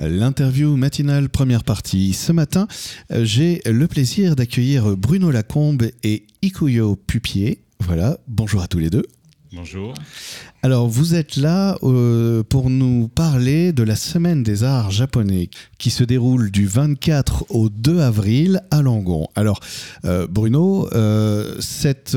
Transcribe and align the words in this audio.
L'interview 0.00 0.76
matinale 0.76 1.28
première 1.28 1.64
partie. 1.64 2.12
Ce 2.12 2.30
matin, 2.30 2.68
j'ai 3.10 3.60
le 3.66 3.86
plaisir 3.88 4.36
d'accueillir 4.36 4.96
Bruno 4.96 5.30
Lacombe 5.30 5.90
et 6.02 6.24
Ikuyo 6.42 6.94
Pupier. 6.94 7.62
Voilà, 7.80 8.18
bonjour 8.28 8.62
à 8.62 8.68
tous 8.68 8.78
les 8.78 8.90
deux. 8.90 9.04
Bonjour. 9.52 9.94
Alors, 10.62 10.88
vous 10.88 11.14
êtes 11.14 11.36
là 11.36 11.78
euh, 11.82 12.42
pour 12.42 12.68
nous 12.68 13.08
parler 13.08 13.72
de 13.72 13.82
la 13.82 13.96
Semaine 13.96 14.42
des 14.42 14.62
Arts 14.62 14.90
japonais 14.90 15.48
qui 15.78 15.88
se 15.88 16.04
déroule 16.04 16.50
du 16.50 16.66
24 16.66 17.46
au 17.48 17.70
2 17.70 18.00
avril 18.00 18.60
à 18.70 18.82
Langon. 18.82 19.26
Alors, 19.34 19.60
euh, 20.04 20.26
Bruno, 20.28 20.88
euh, 20.92 21.56
cette, 21.60 22.16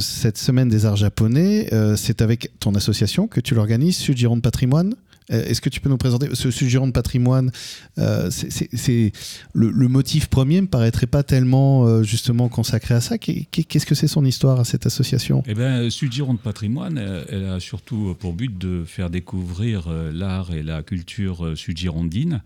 cette 0.00 0.38
Semaine 0.38 0.68
des 0.68 0.86
Arts 0.86 0.96
japonais, 0.96 1.70
c'est 1.96 2.20
avec 2.20 2.50
ton 2.58 2.74
association 2.74 3.28
que 3.28 3.40
tu 3.40 3.54
l'organises, 3.54 3.96
Sujiron 3.96 4.36
de 4.36 4.42
Patrimoine? 4.42 4.94
Est-ce 5.30 5.60
que 5.60 5.68
tu 5.68 5.80
peux 5.80 5.88
nous 5.88 5.96
présenter 5.96 6.28
ce 6.34 6.50
sujet 6.50 6.78
de 6.80 6.90
patrimoine 6.90 7.50
euh, 7.98 8.30
C'est 8.30 9.12
le, 9.54 9.88
motif 9.88 10.28
premier 10.28 10.60
me 10.60 10.66
paraîtrait 10.66 11.06
pas 11.06 11.22
tellement 11.22 11.84
euh, 11.84 12.02
justement 12.02 12.48
consacré 12.48 12.94
à 12.94 13.00
ça. 13.00 13.18
Qu'est-ce 13.18 13.86
que 13.86 13.94
c'est 13.94 14.08
son 14.08 14.24
histoire 14.24 14.60
à 14.60 14.64
cette 14.64 14.86
association? 14.86 15.42
Eh 15.46 15.54
bien, 15.54 15.88
Sud-Gironde 15.90 16.40
Patrimoine, 16.40 16.98
elle 17.28 17.46
a 17.46 17.60
surtout 17.60 18.16
pour 18.18 18.32
but 18.32 18.56
de 18.56 18.84
faire 18.84 19.10
découvrir 19.10 19.88
l'art 20.12 20.52
et 20.52 20.62
la 20.62 20.82
culture 20.82 21.52
sud-girondine. 21.56 22.42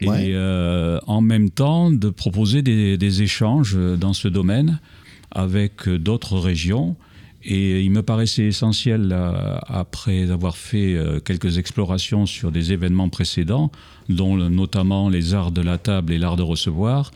Et 0.00 0.34
en 0.36 1.20
même 1.20 1.50
temps 1.50 1.90
de 1.90 2.10
proposer 2.10 2.62
des 2.62 3.22
échanges 3.22 3.76
dans 3.76 4.12
ce 4.12 4.28
domaine 4.28 4.80
avec 5.30 5.88
d'autres 5.88 6.38
régions 6.38 6.96
et 7.42 7.82
il 7.82 7.90
me 7.90 8.02
paraissait 8.02 8.44
essentiel, 8.44 9.16
après 9.66 10.30
avoir 10.30 10.56
fait 10.56 10.94
euh, 10.94 11.20
quelques 11.20 11.56
explorations 11.56 12.26
sur 12.26 12.52
des 12.52 12.72
événements 12.72 13.08
précédents, 13.08 13.72
dont 14.08 14.36
notamment 14.36 15.08
les 15.08 15.32
arts 15.32 15.50
de 15.50 15.62
la 15.62 15.78
table 15.78 16.12
et 16.12 16.18
l'art 16.18 16.36
de 16.36 16.42
recevoir, 16.42 17.12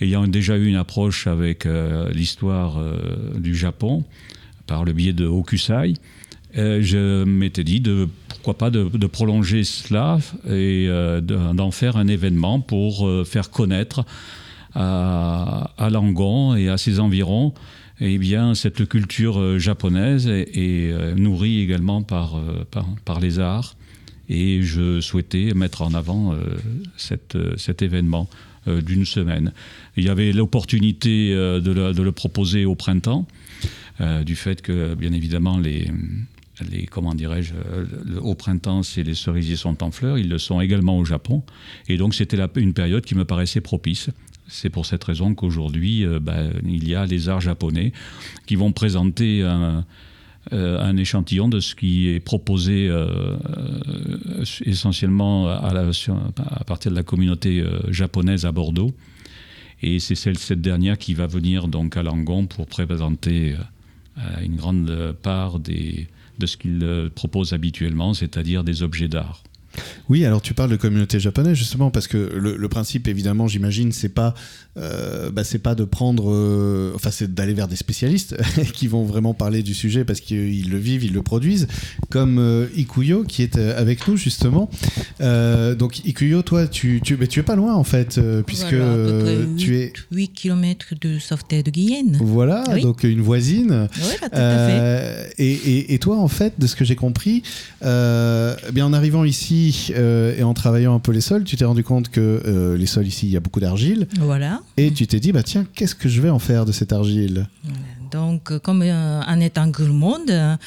ayant 0.00 0.26
déjà 0.26 0.58
eu 0.58 0.66
une 0.66 0.76
approche 0.76 1.26
avec 1.26 1.64
euh, 1.64 2.10
l'histoire 2.10 2.76
euh, 2.78 3.38
du 3.38 3.54
Japon 3.54 4.04
par 4.66 4.84
le 4.84 4.92
biais 4.92 5.12
de 5.12 5.26
Hokusai, 5.26 5.94
je 6.56 7.24
m'étais 7.24 7.64
dit 7.64 7.80
de 7.80 8.08
pourquoi 8.28 8.54
pas 8.56 8.70
de, 8.70 9.06
prolonger 9.08 9.64
cela 9.64 10.18
et 10.48 10.88
d'en 11.20 11.72
faire 11.72 11.96
un 11.96 12.06
événement 12.06 12.60
pour 12.60 13.10
faire 13.26 13.50
connaître 13.50 14.04
à 14.74 15.88
Langon 15.90 16.54
et 16.54 16.68
à 16.68 16.78
ses 16.78 17.00
environs 17.00 17.54
eh 18.00 18.18
bien, 18.18 18.54
cette 18.54 18.88
culture 18.88 19.38
euh, 19.38 19.58
japonaise 19.58 20.26
est, 20.26 20.56
euh, 20.56 21.14
nourrie 21.14 21.60
également 21.60 22.00
euh, 22.00 22.64
par, 22.70 22.86
par, 23.04 23.20
les 23.20 23.38
arts. 23.38 23.76
Et 24.28 24.62
je 24.62 25.00
souhaitais 25.00 25.52
mettre 25.54 25.82
en 25.82 25.92
avant 25.92 26.34
cette, 26.96 27.36
cet 27.58 27.82
événement 27.82 28.26
d'une 28.66 29.04
semaine. 29.04 29.52
Il 29.98 30.04
y 30.04 30.08
avait 30.08 30.32
l'opportunité 30.32 31.34
de, 31.34 32.02
le 32.02 32.12
proposer 32.12 32.64
au 32.64 32.74
printemps, 32.74 33.28
du 34.24 34.34
fait 34.34 34.62
que, 34.62 34.94
bien 34.94 35.12
évidemment, 35.12 35.58
les, 35.58 35.90
les, 36.70 36.86
comment 36.86 37.14
dirais-je, 37.14 37.52
au 38.22 38.34
printemps, 38.34 38.82
c'est 38.82 39.02
les 39.02 39.14
cerisiers 39.14 39.56
sont 39.56 39.82
en 39.82 39.90
fleurs, 39.90 40.16
ils 40.16 40.30
le 40.30 40.38
sont 40.38 40.62
également 40.62 40.96
au 40.96 41.04
Japon, 41.04 41.42
et 41.86 41.98
donc 41.98 42.14
c'était 42.14 42.38
une 42.56 42.72
période 42.72 43.04
qui 43.04 43.14
me 43.14 43.26
paraissait 43.26 43.60
propice. 43.60 44.08
C'est 44.46 44.70
pour 44.70 44.86
cette 44.86 45.02
raison 45.04 45.34
qu'aujourd'hui, 45.34 46.04
euh, 46.04 46.20
bah, 46.20 46.44
il 46.64 46.88
y 46.88 46.94
a 46.94 47.06
les 47.06 47.28
arts 47.28 47.40
japonais 47.40 47.92
qui 48.46 48.56
vont 48.56 48.72
présenter 48.72 49.42
un, 49.42 49.84
euh, 50.52 50.96
échantillon 50.96 51.48
de 51.48 51.60
ce 51.60 51.74
qui 51.74 52.08
est 52.08 52.20
proposé 52.20 52.88
euh, 52.88 53.36
essentiellement 54.66 55.48
à, 55.48 55.70
à, 55.70 56.64
partir 56.64 56.90
de 56.90 56.96
la 56.96 57.02
communauté 57.02 57.64
japonaise 57.88 58.44
à 58.44 58.52
Bordeaux. 58.52 58.94
Et 59.82 59.98
c'est 59.98 60.14
cette 60.14 60.60
dernière 60.60 60.98
qui 60.98 61.14
va 61.14 61.26
venir 61.26 61.68
donc 61.68 61.96
à 61.96 62.02
Langon 62.02 62.46
pour 62.46 62.66
présenter 62.66 63.56
une 64.42 64.56
grande 64.56 65.14
part 65.22 65.58
de 65.58 66.46
ce 66.46 66.56
qu'il 66.56 67.10
propose 67.14 67.52
habituellement, 67.52 68.14
c'est-à-dire 68.14 68.64
des 68.64 68.82
objets 68.82 69.08
d'art. 69.08 69.42
Oui, 70.10 70.24
alors 70.24 70.42
tu 70.42 70.52
parles 70.52 70.70
de 70.70 70.76
communauté 70.76 71.18
japonaise 71.18 71.56
justement 71.56 71.90
parce 71.90 72.06
que 72.06 72.16
le, 72.16 72.68
principe, 72.68 73.08
évidemment, 73.08 73.46
j'imagine, 73.48 73.92
c'est 73.92 74.08
pas, 74.08 74.34
euh, 74.76 75.30
bah, 75.30 75.44
c'est 75.44 75.58
pas 75.58 75.74
de 75.74 75.84
prendre, 75.84 76.30
euh, 76.30 76.92
enfin, 76.94 77.10
c'est 77.10 77.32
d'aller 77.32 77.54
vers 77.54 77.68
des 77.68 77.76
spécialistes 77.76 78.36
qui 78.74 78.86
vont 78.86 79.04
vraiment 79.04 79.32
parler 79.32 79.62
du 79.62 79.74
sujet 79.74 80.04
parce 80.04 80.20
qu'ils 80.20 80.70
le 80.70 80.78
vivent, 80.78 81.04
ils 81.04 81.12
le 81.12 81.22
produisent, 81.22 81.68
comme 82.10 82.38
euh, 82.38 82.66
Ikuyo 82.76 83.24
qui 83.24 83.42
est 83.42 83.56
avec 83.56 84.06
nous 84.08 84.16
justement. 84.16 84.68
donc 85.20 86.04
Ikuyo, 86.04 86.42
toi, 86.42 86.66
tu, 86.66 87.00
tu, 87.02 87.16
tu 87.28 87.40
es 87.40 87.42
pas 87.42 87.56
loin 87.56 87.74
en 87.74 87.84
fait, 87.84 88.20
puisque 88.46 88.74
tu 89.56 89.76
es 89.76 89.92
8 90.10 90.28
km 90.28 90.94
de 91.00 91.18
Sauveterre 91.18 91.62
de 91.62 91.70
Guyenne. 91.70 92.18
Voilà, 92.20 92.64
donc 92.82 93.04
une 93.04 93.22
voisine. 93.22 93.88
Oui, 93.96 94.14
tout 94.20 94.28
à 94.32 94.68
fait. 94.68 95.34
Et, 95.38 95.94
et, 95.94 95.98
toi, 95.98 96.18
en 96.18 96.28
fait, 96.28 96.54
de 96.58 96.66
ce 96.66 96.76
que 96.76 96.84
j'ai 96.84 96.96
compris, 96.96 97.42
eh 97.82 98.72
bien 98.72 98.86
en 98.86 98.92
arrivant 98.92 99.24
ici 99.24 99.63
euh, 99.90 100.36
et 100.36 100.42
en 100.42 100.54
travaillant 100.54 100.94
un 100.94 100.98
peu 100.98 101.12
les 101.12 101.20
sols, 101.20 101.44
tu 101.44 101.56
t'es 101.56 101.64
rendu 101.64 101.84
compte 101.84 102.08
que 102.08 102.42
euh, 102.44 102.76
les 102.76 102.86
sols 102.86 103.06
ici, 103.06 103.26
il 103.26 103.32
y 103.32 103.36
a 103.36 103.40
beaucoup 103.40 103.60
d'argile. 103.60 104.08
Voilà. 104.18 104.62
Et 104.76 104.90
tu 104.92 105.06
t'es 105.06 105.20
dit, 105.20 105.32
bah 105.32 105.42
tiens, 105.42 105.66
qu'est-ce 105.74 105.94
que 105.94 106.08
je 106.08 106.20
vais 106.20 106.30
en 106.30 106.38
faire 106.38 106.64
de 106.64 106.72
cette 106.72 106.92
argile? 106.92 107.48
Donc, 108.10 108.56
comme 108.58 108.82
euh, 108.82 109.20
en 109.22 109.40
étant 109.40 109.70
monde, 109.88 110.58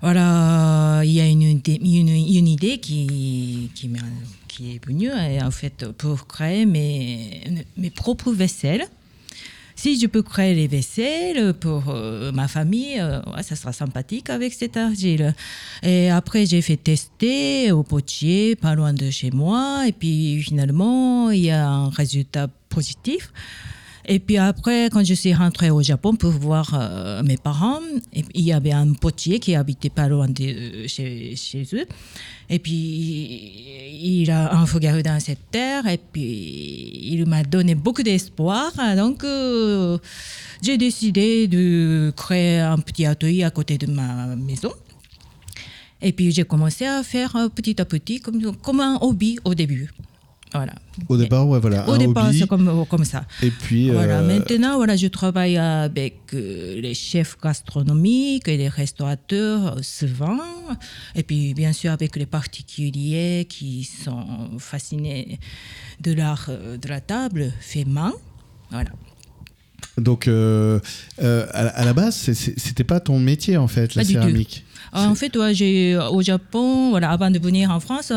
voilà, 0.00 1.02
il 1.04 1.12
y 1.12 1.20
a 1.20 1.26
une, 1.26 1.60
une, 1.66 2.08
une 2.08 2.48
idée 2.48 2.78
qui, 2.78 3.70
qui, 3.74 3.90
qui, 4.48 4.74
est 4.74 4.84
venue, 4.84 5.10
en 5.10 5.50
fait, 5.50 5.86
pour 5.96 6.26
créer 6.26 6.66
mes, 6.66 7.64
mes 7.76 7.90
propres 7.90 8.32
vaisselles 8.32 8.86
si 9.82 9.98
je 9.98 10.06
peux 10.06 10.22
créer 10.22 10.54
les 10.54 10.68
vaisselles 10.68 11.54
pour 11.54 11.88
euh, 11.88 12.30
ma 12.30 12.46
famille, 12.46 13.00
euh, 13.00 13.20
ça 13.42 13.56
sera 13.56 13.72
sympathique 13.72 14.30
avec 14.30 14.52
cette 14.52 14.76
argile. 14.76 15.34
Et 15.82 16.08
après, 16.08 16.46
j'ai 16.46 16.62
fait 16.62 16.76
tester 16.76 17.72
au 17.72 17.82
potier, 17.82 18.54
pas 18.54 18.76
loin 18.76 18.92
de 18.92 19.10
chez 19.10 19.32
moi. 19.32 19.82
Et 19.88 19.90
puis 19.90 20.40
finalement, 20.40 21.32
il 21.32 21.46
y 21.46 21.50
a 21.50 21.68
un 21.68 21.88
résultat 21.88 22.46
positif. 22.68 23.32
Et 24.06 24.18
puis 24.18 24.36
après, 24.36 24.88
quand 24.90 25.04
je 25.04 25.14
suis 25.14 25.32
rentrée 25.32 25.70
au 25.70 25.80
Japon 25.80 26.16
pour 26.16 26.32
voir 26.32 26.74
euh, 26.74 27.22
mes 27.22 27.36
parents, 27.36 27.80
il 28.12 28.42
y 28.42 28.52
avait 28.52 28.72
un 28.72 28.92
potier 28.94 29.38
qui 29.38 29.54
habitait 29.54 29.90
pas 29.90 30.08
loin 30.08 30.26
de 30.28 30.86
chez, 30.88 31.36
chez, 31.36 31.64
eux. 31.74 31.86
Et 32.50 32.58
puis, 32.58 32.72
il 34.02 34.30
a 34.30 34.54
un 34.54 34.64
regard 34.64 35.00
dans 35.02 35.20
cette 35.20 35.50
terre 35.52 35.86
et 35.86 35.98
puis 35.98 37.12
il 37.12 37.26
m'a 37.26 37.44
donné 37.44 37.76
beaucoup 37.76 38.02
d'espoir. 38.02 38.72
Donc, 38.96 39.22
euh, 39.22 39.98
j'ai 40.62 40.76
décidé 40.76 41.46
de 41.46 42.12
créer 42.16 42.58
un 42.58 42.78
petit 42.78 43.06
atelier 43.06 43.44
à 43.44 43.50
côté 43.50 43.78
de 43.78 43.86
ma 43.86 44.34
maison. 44.34 44.72
Et 46.00 46.12
puis, 46.12 46.32
j'ai 46.32 46.44
commencé 46.44 46.86
à 46.86 47.04
faire 47.04 47.36
petit 47.54 47.80
à 47.80 47.84
petit 47.84 48.20
comme, 48.20 48.56
comme 48.56 48.80
un 48.80 48.98
hobby 49.00 49.38
au 49.44 49.54
début. 49.54 49.92
Voilà. 50.54 50.74
Au 51.08 51.16
départ, 51.16 51.48
ouais, 51.48 51.58
voilà. 51.60 51.88
Au 51.88 51.96
départ, 51.96 52.30
c'est 52.32 52.46
comme, 52.46 52.84
comme 52.86 53.04
ça. 53.04 53.24
Et 53.42 53.50
puis. 53.50 53.90
Voilà. 53.90 54.18
Euh, 54.18 54.26
Maintenant, 54.26 54.76
voilà, 54.76 54.96
je 54.96 55.06
travaille 55.06 55.56
avec 55.56 56.34
euh, 56.34 56.80
les 56.80 56.94
chefs 56.94 57.38
gastronomiques 57.42 58.48
et 58.48 58.58
les 58.58 58.68
restaurateurs 58.68 59.78
euh, 59.78 59.82
souvent. 59.82 60.38
Et 61.14 61.22
puis, 61.22 61.54
bien 61.54 61.72
sûr, 61.72 61.90
avec 61.90 62.16
les 62.16 62.26
particuliers 62.26 63.46
qui 63.48 63.84
sont 63.84 64.58
fascinés 64.58 65.38
de 66.00 66.12
l'art 66.12 66.50
de 66.50 66.88
la 66.88 67.00
table 67.00 67.52
fait 67.60 67.86
main. 67.86 68.12
Voilà. 68.70 68.90
Donc, 69.96 70.28
à, 70.28 71.84
la 71.84 71.92
base, 71.94 72.14
c'était 72.14 72.84
pas 72.84 73.00
ton 73.00 73.18
métier 73.18 73.56
en 73.56 73.68
fait, 73.68 73.94
la 73.94 74.04
céramique. 74.04 74.64
En 74.92 75.14
fait, 75.14 75.34
ouais, 75.36 75.54
j'ai 75.54 75.96
au 75.96 76.20
Japon, 76.20 76.90
voilà, 76.90 77.10
avant 77.10 77.30
de 77.30 77.38
venir 77.38 77.70
en 77.70 77.80
France 77.80 78.12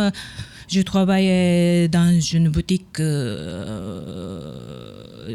je 0.68 0.82
travaillais 0.82 1.88
dans 1.88 2.20
une 2.20 2.50
boutique 2.50 3.00
euh, 3.00 4.54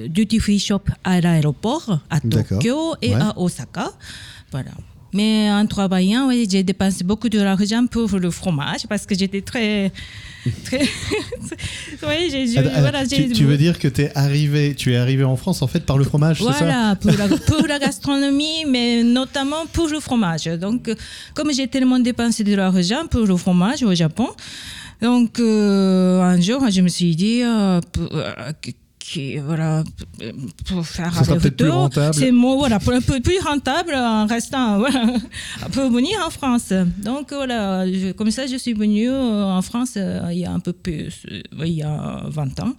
duty 0.08 0.38
free 0.40 0.58
shop 0.58 0.82
à 1.04 1.20
l'aéroport, 1.20 2.00
à 2.10 2.20
Tokyo 2.20 2.94
et 3.02 3.14
à 3.14 3.38
Osaka. 3.38 3.92
Voilà. 4.50 4.72
Mais 5.12 5.50
en 5.50 5.66
travaillant, 5.66 6.28
oui, 6.28 6.46
j'ai 6.48 6.62
dépensé 6.62 7.02
beaucoup 7.02 7.28
d'argent 7.28 7.86
pour 7.86 8.08
le 8.18 8.30
fromage 8.30 8.86
parce 8.88 9.06
que 9.06 9.16
j'étais 9.16 9.40
très. 9.40 9.90
très 10.64 10.82
oui, 12.06 12.30
j'ai, 12.30 12.62
voilà, 12.62 13.04
tu, 13.04 13.30
tu, 13.32 13.44
veux 13.44 13.56
dire 13.56 13.78
que 13.78 13.88
es 13.88 14.16
arrivé, 14.16 14.74
tu 14.76 14.92
es 14.92 14.96
arrivé 14.96 15.24
en 15.24 15.36
France 15.36 15.62
en 15.62 15.66
fait 15.66 15.84
par 15.84 15.98
le 15.98 16.04
fromage, 16.04 16.40
voilà, 16.40 16.56
c'est 16.56 16.64
ça? 16.64 16.96
Pour 16.96 17.28
la, 17.28 17.36
pour 17.38 17.66
la 17.66 17.78
gastronomie, 17.80 18.64
mais 18.68 19.02
notamment 19.02 19.66
pour 19.72 19.88
le 19.88 19.98
fromage. 19.98 20.44
Donc, 20.44 20.90
comme 21.34 21.52
j'ai 21.52 21.66
tellement 21.66 21.98
dépensé 21.98 22.44
de 22.44 22.54
l'argent 22.54 23.06
pour 23.10 23.26
le 23.26 23.36
fromage 23.36 23.82
au 23.82 23.94
Japon, 23.94 24.28
donc, 25.02 25.38
euh, 25.40 26.20
un 26.22 26.40
jour, 26.40 26.62
je 26.70 26.80
me 26.80 26.88
suis 26.88 27.16
dit, 27.16 27.42
euh, 27.42 27.80
euh, 28.12 28.32
qui, 28.98 29.38
voilà, 29.38 29.82
pour 30.66 30.86
faire 30.86 31.12
Ça 31.24 31.34
peut-être 31.40 31.56
plus 31.56 31.68
rentable. 31.70 32.14
C'est 32.14 32.30
moi, 32.30 32.54
voilà, 32.56 32.78
pour 32.78 32.92
un 32.92 33.00
peu 33.00 33.18
plus 33.20 33.40
rentable 33.40 33.94
en 33.94 34.26
restant, 34.26 34.78
voilà, 34.84 35.04
pour 35.72 35.90
venir 35.90 36.16
en 36.24 36.30
France. 36.30 36.72
Donc 37.02 37.32
voilà, 37.32 37.86
je- 37.90 38.12
comme 38.12 38.30
ça, 38.30 38.46
je 38.46 38.56
suis 38.56 38.72
venue 38.74 39.10
en 39.10 39.62
France 39.62 39.96
il 39.96 40.38
y 40.38 40.44
a 40.44 40.52
un 40.52 40.60
peu 40.60 40.72
plus, 40.72 41.26
il 41.58 41.72
y 41.72 41.82
a 41.82 42.22
20 42.28 42.60
ans. 42.60 42.74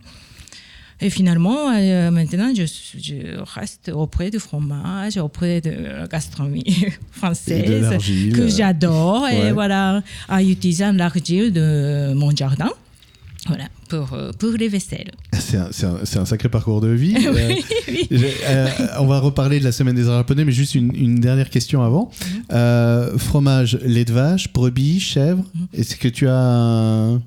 Et 1.01 1.09
finalement, 1.09 1.71
euh, 1.73 2.11
maintenant, 2.11 2.53
je, 2.55 2.63
je 2.65 3.39
reste 3.55 3.91
auprès 3.93 4.29
du 4.29 4.39
fromage, 4.39 5.17
auprès 5.17 5.59
de 5.61 5.71
la 5.71 6.07
gastronomie 6.07 6.63
de 6.63 6.91
française 7.11 7.99
que 8.33 8.47
j'adore. 8.47 9.23
Ouais. 9.23 9.47
Et 9.47 9.51
voilà, 9.51 10.03
en 10.29 10.39
utilisant 10.39 10.91
l'argile 10.93 11.51
de 11.51 12.13
mon 12.13 12.35
jardin. 12.35 12.69
Voilà, 13.47 13.63
pour, 13.89 14.13
euh, 14.13 14.31
pour 14.37 14.51
les 14.51 14.67
vaisselles. 14.67 15.11
C'est 15.33 15.57
un, 15.57 16.25
sacré 16.25 16.47
parcours 16.47 16.79
de 16.79 16.89
vie. 16.89 17.15
Euh, 17.25 17.53
oui, 17.87 18.07
oui. 18.11 18.25
euh, 18.47 18.67
on 18.99 19.07
va 19.07 19.19
reparler 19.19 19.59
de 19.59 19.63
la 19.63 19.71
semaine 19.71 19.95
des 19.95 20.07
arts 20.07 20.17
japonais, 20.17 20.45
mais 20.45 20.51
juste 20.51 20.75
une, 20.75 20.95
une 20.95 21.19
dernière 21.19 21.49
question 21.49 21.81
avant. 21.81 22.11
Mhm. 22.21 22.43
Euh, 22.51 23.17
fromage, 23.17 23.79
lait 23.83 24.05
de 24.05 24.13
vache, 24.13 24.51
brebis, 24.53 24.99
chèvre. 24.99 25.43
Mhm. 25.55 25.67
Est-ce 25.73 25.95
que 25.95 26.07
tu 26.07 26.27
as 26.27 26.35
un, 26.37 27.21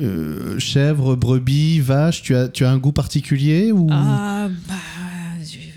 euh, 0.00 0.58
chèvre, 0.58 1.16
brebis, 1.16 1.80
vache 1.80 2.22
Tu 2.22 2.34
as, 2.34 2.48
tu 2.48 2.64
as 2.64 2.70
un 2.70 2.78
goût 2.78 2.92
particulier 2.92 3.72
ou 3.72 3.88
Ah, 3.90 4.48
bah, 4.68 4.74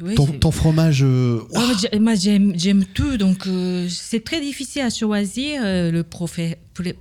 oui, 0.02 0.16
ton, 0.16 0.26
fromage 0.52 1.04
euh, 1.04 1.40
j'ai- 1.80 2.00
moi, 2.00 2.16
j'aime, 2.16 2.54
tout, 2.86 3.18
donc 3.18 3.48
euh, 3.48 3.88
c'est 3.90 4.24
très 4.24 4.40
difficile 4.42 4.82
à 4.84 4.90
choisir 4.90 5.62
euh, 5.64 5.92
le 5.92 6.04
profé- 6.04 6.56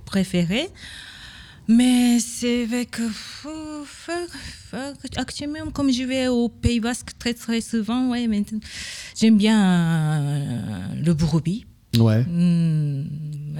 préféré. 0.05 0.67
Mais 1.71 2.19
c'est 2.19 2.65
faut- 4.71 5.13
actuellement, 5.17 5.69
comme 5.71 5.91
je 5.91 6.03
vais 6.03 6.27
au 6.27 6.49
Pays 6.49 6.79
Basque 6.79 7.11
très 7.19 7.33
très 7.35 7.61
souvent, 7.61 8.09
ouais, 8.09 8.27
j'aime 9.19 9.37
bien 9.37 10.91
le 10.95 11.13
brebis. 11.13 11.65
Ouais, 11.97 12.23
Hmm, 12.23 13.03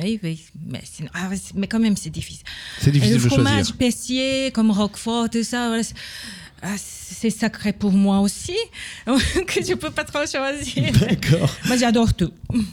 oui, 0.02 0.20
oui, 0.24 0.40
mais, 0.68 0.81
ah, 1.16 1.30
mais 1.56 1.68
quand 1.68 1.80
même, 1.80 1.98
c'est 1.98 2.12
difficile. 2.12 2.44
c'est 2.80 2.92
difficile 2.92 3.16
le 3.18 3.24
de 3.24 3.28
fromage 3.28 3.54
choisir. 3.56 3.78
pessier, 3.78 4.52
comme 4.54 4.70
Roquefort, 4.72 5.30
tout 5.31 5.44
ça, 5.44 5.68
voilà, 5.70 5.81
c'est- 5.84 5.96
ah, 6.62 6.76
c'est 6.78 7.31
sacré 7.31 7.74
pour 7.74 7.92
moi 7.92 8.20
aussi, 8.20 8.56
que 9.48 9.64
je 9.66 9.74
peux 9.74 9.90
pas 9.90 10.04
trop 10.04 10.26
choisir. 10.28 10.92
D'accord, 10.94 11.56
Moi, 11.66 11.78
j'adore 11.78 12.14
tout. 12.14 12.31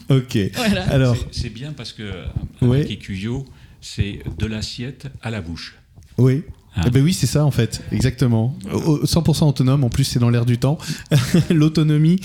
ok. 0.09 0.37
Voilà. 0.55 0.83
Alors, 0.91 1.17
C'est- 1.31 1.49
bien 1.49 1.73
parce 1.73 1.91
que 1.91 2.23
Oui. 2.61 2.77
avec 2.77 2.91
Ikuyo, 2.91 3.43
c'est 3.81 4.19
de 4.37 4.45
l'assiette 4.45 5.07
à 5.23 5.31
la 5.31 5.41
bouche. 5.41 5.75
oui. 6.17 6.43
Ah. 6.79 6.83
Eh 6.85 6.89
ben 6.91 7.03
oui, 7.03 7.11
c'est 7.13 7.25
ça 7.27 7.43
en 7.43 7.49
fait, 7.51 7.81
exactement. 7.91 8.55
Au- 8.71 8.77
au- 8.77 9.05
100% 9.05 9.47
autonome, 9.49 9.83
en 9.83 9.89
plus 9.89 10.03
c'est 10.03 10.19
dans 10.19 10.29
l'air 10.29 10.45
du 10.45 10.57
temps, 10.59 10.77
l'autonomie, 11.49 12.19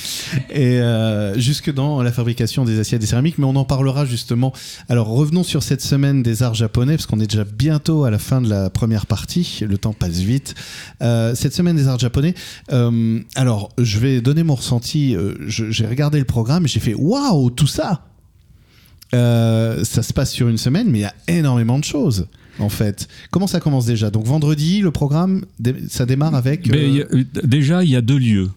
et 0.51 0.79
euh, 0.81 1.39
jusque 1.39 1.73
dans 1.73 2.03
la 2.03 2.13
fabrication 2.13 2.65
des 2.67 2.79
assiettes 2.79 3.03
et 3.03 3.07
céramiques, 3.07 3.39
mais 3.39 3.47
on 3.47 3.57
en 3.57 3.65
parlera 3.65 4.05
justement. 4.05 4.53
Alors 4.91 5.09
revenons 5.09 5.43
sur 5.43 5.63
cette 5.63 5.81
semaine 5.81 6.23
des 6.23 6.43
arts 6.43 6.55
japonais, 6.55 6.97
parce 6.97 7.07
qu'on 7.07 7.19
est 7.21 7.27
déjà 7.27 7.45
bientôt 7.45 8.05
à 8.05 8.11
la 8.11 8.19
fin 8.19 8.43
de 8.43 8.49
la 8.51 8.69
première 8.69 9.07
partie, 9.07 9.61
le 9.67 9.79
temps 9.79 9.95
passe 9.95 10.19
vite. 10.19 10.55
Euh, 11.03 11.35
cette 11.35 11.55
semaine 11.55 11.77
des 11.77 11.89
arts 11.89 11.99
japonais, 11.99 12.35
euh, 12.73 13.21
alors 13.35 13.71
je 13.79 13.99
vais 13.99 14.21
donner 14.21 14.43
mon 14.43 14.55
ressenti, 14.57 15.17
j'ai 15.49 15.87
regardé 15.87 16.19
le 16.19 16.27
programme 16.27 16.67
et 16.67 16.69
j'ai 16.69 16.81
fait 16.81 16.95
waouh, 16.95 17.51
tout 17.51 17.67
ça 17.67 18.05
ça 19.15 20.03
se 20.03 20.13
passe 20.15 20.31
sur 20.33 20.49
une 20.49 20.57
semaine, 20.59 20.89
mais 20.91 20.99
il 21.01 21.03
y 21.03 21.05
a 21.05 21.15
énormément 21.29 21.79
de 21.79 21.85
choses. 21.85 22.29
En 22.59 22.69
fait, 22.69 23.09
comment 23.31 23.47
ça 23.47 23.61
commence 23.61 23.87
déjà? 23.87 24.11
Donc 24.11 24.25
vendredi, 24.27 24.81
le 24.81 24.91
programme, 24.91 25.45
ça 25.89 26.07
démarre 26.07 26.35
avec. 26.35 26.69
Mais 26.69 27.01
euh, 27.01 27.05
a- 27.11 27.17
euh, 27.17 27.25
déjà, 27.45 27.83
il 27.85 27.91
y 27.91 27.97
a 27.97 28.01
deux 28.03 28.19
lieux. 28.19 28.51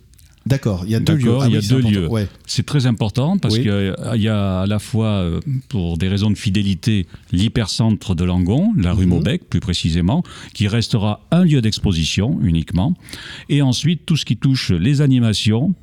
D'accord, 0.47 0.83
il 0.86 0.92
y 0.92 0.95
a 0.95 1.00
deux 1.00 1.15
lieux. 1.15 1.38
Ah 1.42 1.45
il 1.47 1.53
y 1.53 1.57
a 1.57 1.59
oui, 1.59 1.68
deux 1.68 1.80
lieux. 1.81 2.07
Ouais. 2.07 2.27
C'est 2.45 2.65
très 2.68 2.86
important 2.86 3.39
parce 3.39 3.56
Oui. 3.56 3.63
qu'il 3.63 4.21
y 4.21 4.27
a 4.27 4.62
à 4.62 4.68
la 4.68 4.77
fois, 4.77 5.07
euh, 5.07 5.39
pour 5.69 5.97
des 5.97 6.07
raisons 6.07 6.30
de 6.30 6.38
fidélité, 6.38 7.07
l'hypercentre 7.31 8.13
de 8.13 8.24
Langon, 8.25 8.71
la 8.77 8.94
rue 8.94 9.06
Mhm. 9.06 9.09
Maubec 9.09 9.50
plus 9.50 9.59
précisément, 9.59 10.21
qui 10.53 10.68
restera 10.68 11.21
un 11.31 11.45
lieu 11.45 11.62
d'exposition 11.62 12.38
uniquement. 12.44 12.94
Et 13.50 13.63
ensuite, 13.63 14.06
tout 14.06 14.18
ce 14.18 14.25
qui 14.25 14.38
touche 14.38 14.69
les 14.69 15.01
animations, 15.01 15.74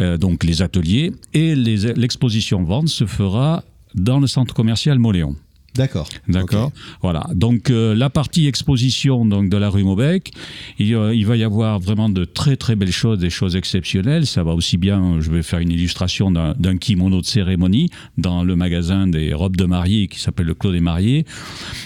euh, 0.00 0.16
donc 0.18 0.42
les 0.42 0.62
ateliers, 0.62 1.12
et 1.32 1.54
l'exposition 1.54 2.64
vente 2.64 2.88
se 2.88 3.06
fera 3.06 3.62
dans 3.94 4.18
le 4.18 4.26
centre 4.26 4.52
commercial 4.52 4.98
Moléon. 4.98 5.36
D'accord. 5.76 6.08
D'accord. 6.28 6.72
Voilà. 7.02 7.26
Donc 7.34 7.70
euh, 7.70 7.94
la 7.94 8.10
partie 8.10 8.46
exposition 8.46 9.24
donc 9.26 9.48
de 9.48 9.56
la 9.56 9.68
rue 9.68 9.84
Maubec, 9.84 10.30
il, 10.78 10.94
euh, 10.94 11.14
il 11.14 11.26
va 11.26 11.36
y 11.36 11.44
avoir 11.44 11.78
vraiment 11.80 12.08
de 12.08 12.24
très 12.24 12.56
très 12.56 12.76
belles 12.76 12.92
choses, 12.92 13.18
des 13.18 13.30
choses 13.30 13.56
exceptionnelles. 13.56 14.26
Ça 14.26 14.42
va 14.42 14.52
aussi 14.52 14.76
bien. 14.76 15.20
Je 15.20 15.30
vais 15.30 15.42
faire 15.42 15.58
une 15.60 15.70
illustration 15.70 16.30
d'un 16.30 16.54
d'un 16.58 16.76
kimono 16.76 17.20
de 17.20 17.26
cérémonie 17.26 17.90
dans 18.18 18.42
le 18.44 18.56
magasin 18.56 19.06
des 19.06 19.34
robes 19.34 19.56
de 19.56 19.64
mariée 19.64 20.08
qui 20.08 20.18
s'appelle 20.20 20.46
le 20.46 20.54
Clos 20.54 20.72
des 20.72 20.80
mariés. 20.80 21.24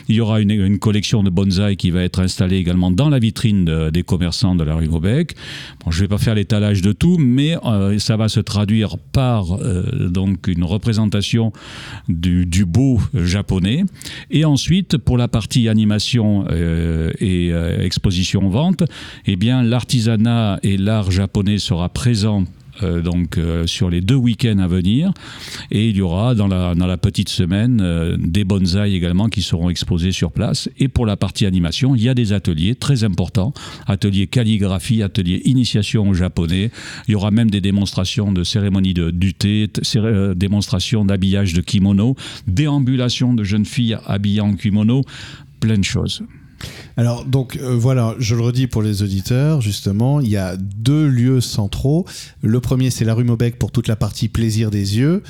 Il 0.09 0.15
y 0.15 0.21
aura 0.21 0.41
une, 0.41 0.51
une 0.51 0.79
collection 0.79 1.23
de 1.23 1.31
bonsaï 1.31 1.77
qui 1.77 1.91
va 1.91 2.03
être 2.03 2.21
installée 2.21 2.57
également 2.57 2.91
dans 2.91 3.09
la 3.09 3.19
vitrine 3.19 3.65
de- 3.65 3.91
des 3.91 4.03
commerçants 4.03 4.55
de 4.55 4.65
la 4.65 4.75
rue 4.75 4.89
Maubec. 4.89 5.35
Bon, 5.85 5.91
je 5.91 5.99
ne 5.99 6.05
vais 6.05 6.09
pas 6.09 6.19
faire 6.19 6.35
l'étalage 6.35 6.83
de 6.83 6.93
tout, 6.93 7.17
mais 7.19 7.57
euh, 7.65 7.99
ça 7.99 8.17
va 8.17 8.29
se 8.29 8.41
traduire 8.41 8.97
par 9.13 9.53
euh, 9.55 10.09
donc 10.09 10.47
une 10.47 10.65
représentation 10.65 11.53
du, 12.09 12.47
du 12.47 12.65
beau 12.65 13.01
japonais. 13.15 13.80
Et 14.31 14.45
ensuite, 14.45 14.97
pour 14.97 15.19
la 15.19 15.29
partie 15.29 15.69
animation 15.69 16.45
euh, 16.51 17.11
et 17.19 17.53
euh, 17.53 17.81
exposition-vente, 17.85 18.85
eh 19.27 19.37
bien, 19.37 19.63
l'artisanat 19.63 20.59
et 20.63 20.77
l'art 20.77 21.11
japonais 21.11 21.59
sera 21.59 21.89
présent 21.89 22.45
donc 22.83 23.39
euh, 23.39 23.67
sur 23.67 23.91
les 23.91 24.01
deux 24.01 24.15
week-ends 24.15 24.59
à 24.59 24.67
venir. 24.67 25.13
Et 25.71 25.89
il 25.89 25.97
y 25.97 26.03
aura 26.03 26.35
dans 26.35 26.49
la, 26.49 26.97
petite 26.97 27.29
semaine 27.29 27.81
euh, 27.81 28.17
des 28.19 28.45
bonsaïs 28.45 28.95
également 28.95 29.29
qui 29.29 29.43
seront 29.43 29.71
exposés 29.71 30.13
sur 30.13 30.33
place. 30.33 30.69
Et 30.79 30.89
pour 30.89 31.07
la 31.07 31.17
partie 31.17 31.47
animation 31.47 31.95
il 31.95 32.03
y 32.03 32.09
a 32.09 32.15
des 32.15 32.33
ateliers 32.33 32.75
très 32.75 33.05
importants. 33.05 33.53
Ateliers 33.87 34.27
calligraphie 34.27 35.03
ateliers 35.03 35.43
initiation 35.45 36.09
au 36.09 36.15
japonais. 36.15 36.71
Il 37.09 37.13
y 37.13 37.15
aura 37.15 37.31
même 37.31 37.51
des 37.51 37.61
démonstrations 37.61 38.33
de 38.33 38.45
cérémonie 38.45 38.95
de, 38.95 39.11
du 39.11 39.35
thé 39.35 39.69
euh, 39.97 40.35
démonstrations 40.35 41.05
d'habillage 41.05 41.55
de 41.55 41.61
kimono 41.61 42.17
déambulation 42.47 43.35
de 43.35 43.45
jeunes 43.45 43.67
filles 43.67 43.97
habillées 44.07 44.41
en 44.41 44.55
kimono 44.55 45.03
plein 45.61 45.79
de 45.79 45.85
choses 45.85 46.23
Alors, 46.97 47.25
donc 47.25 47.57
euh, 47.57 47.75
voilà, 47.75 48.15
je 48.19 48.35
le 48.35 48.43
redis 48.43 48.67
pour 48.67 48.83
les 48.83 49.03
auditeurs, 49.03 49.61
justement, 49.61 50.21
il 50.21 50.29
y 50.29 50.37
a 50.37 50.57
deux 50.57 51.07
lieux 51.07 51.41
centraux. 51.41 52.07
Le 52.43 52.61
premier, 52.61 52.91
c'est 52.91 53.05
la 53.05 53.15
rue 53.15 53.25
Maubec 53.25 53.59
pour 53.59 53.73
toute 53.73 53.89
la 53.89 53.97
partie 53.97 54.29
plaisir 54.29 54.71
des 54.71 54.99
yeux. 54.99 55.23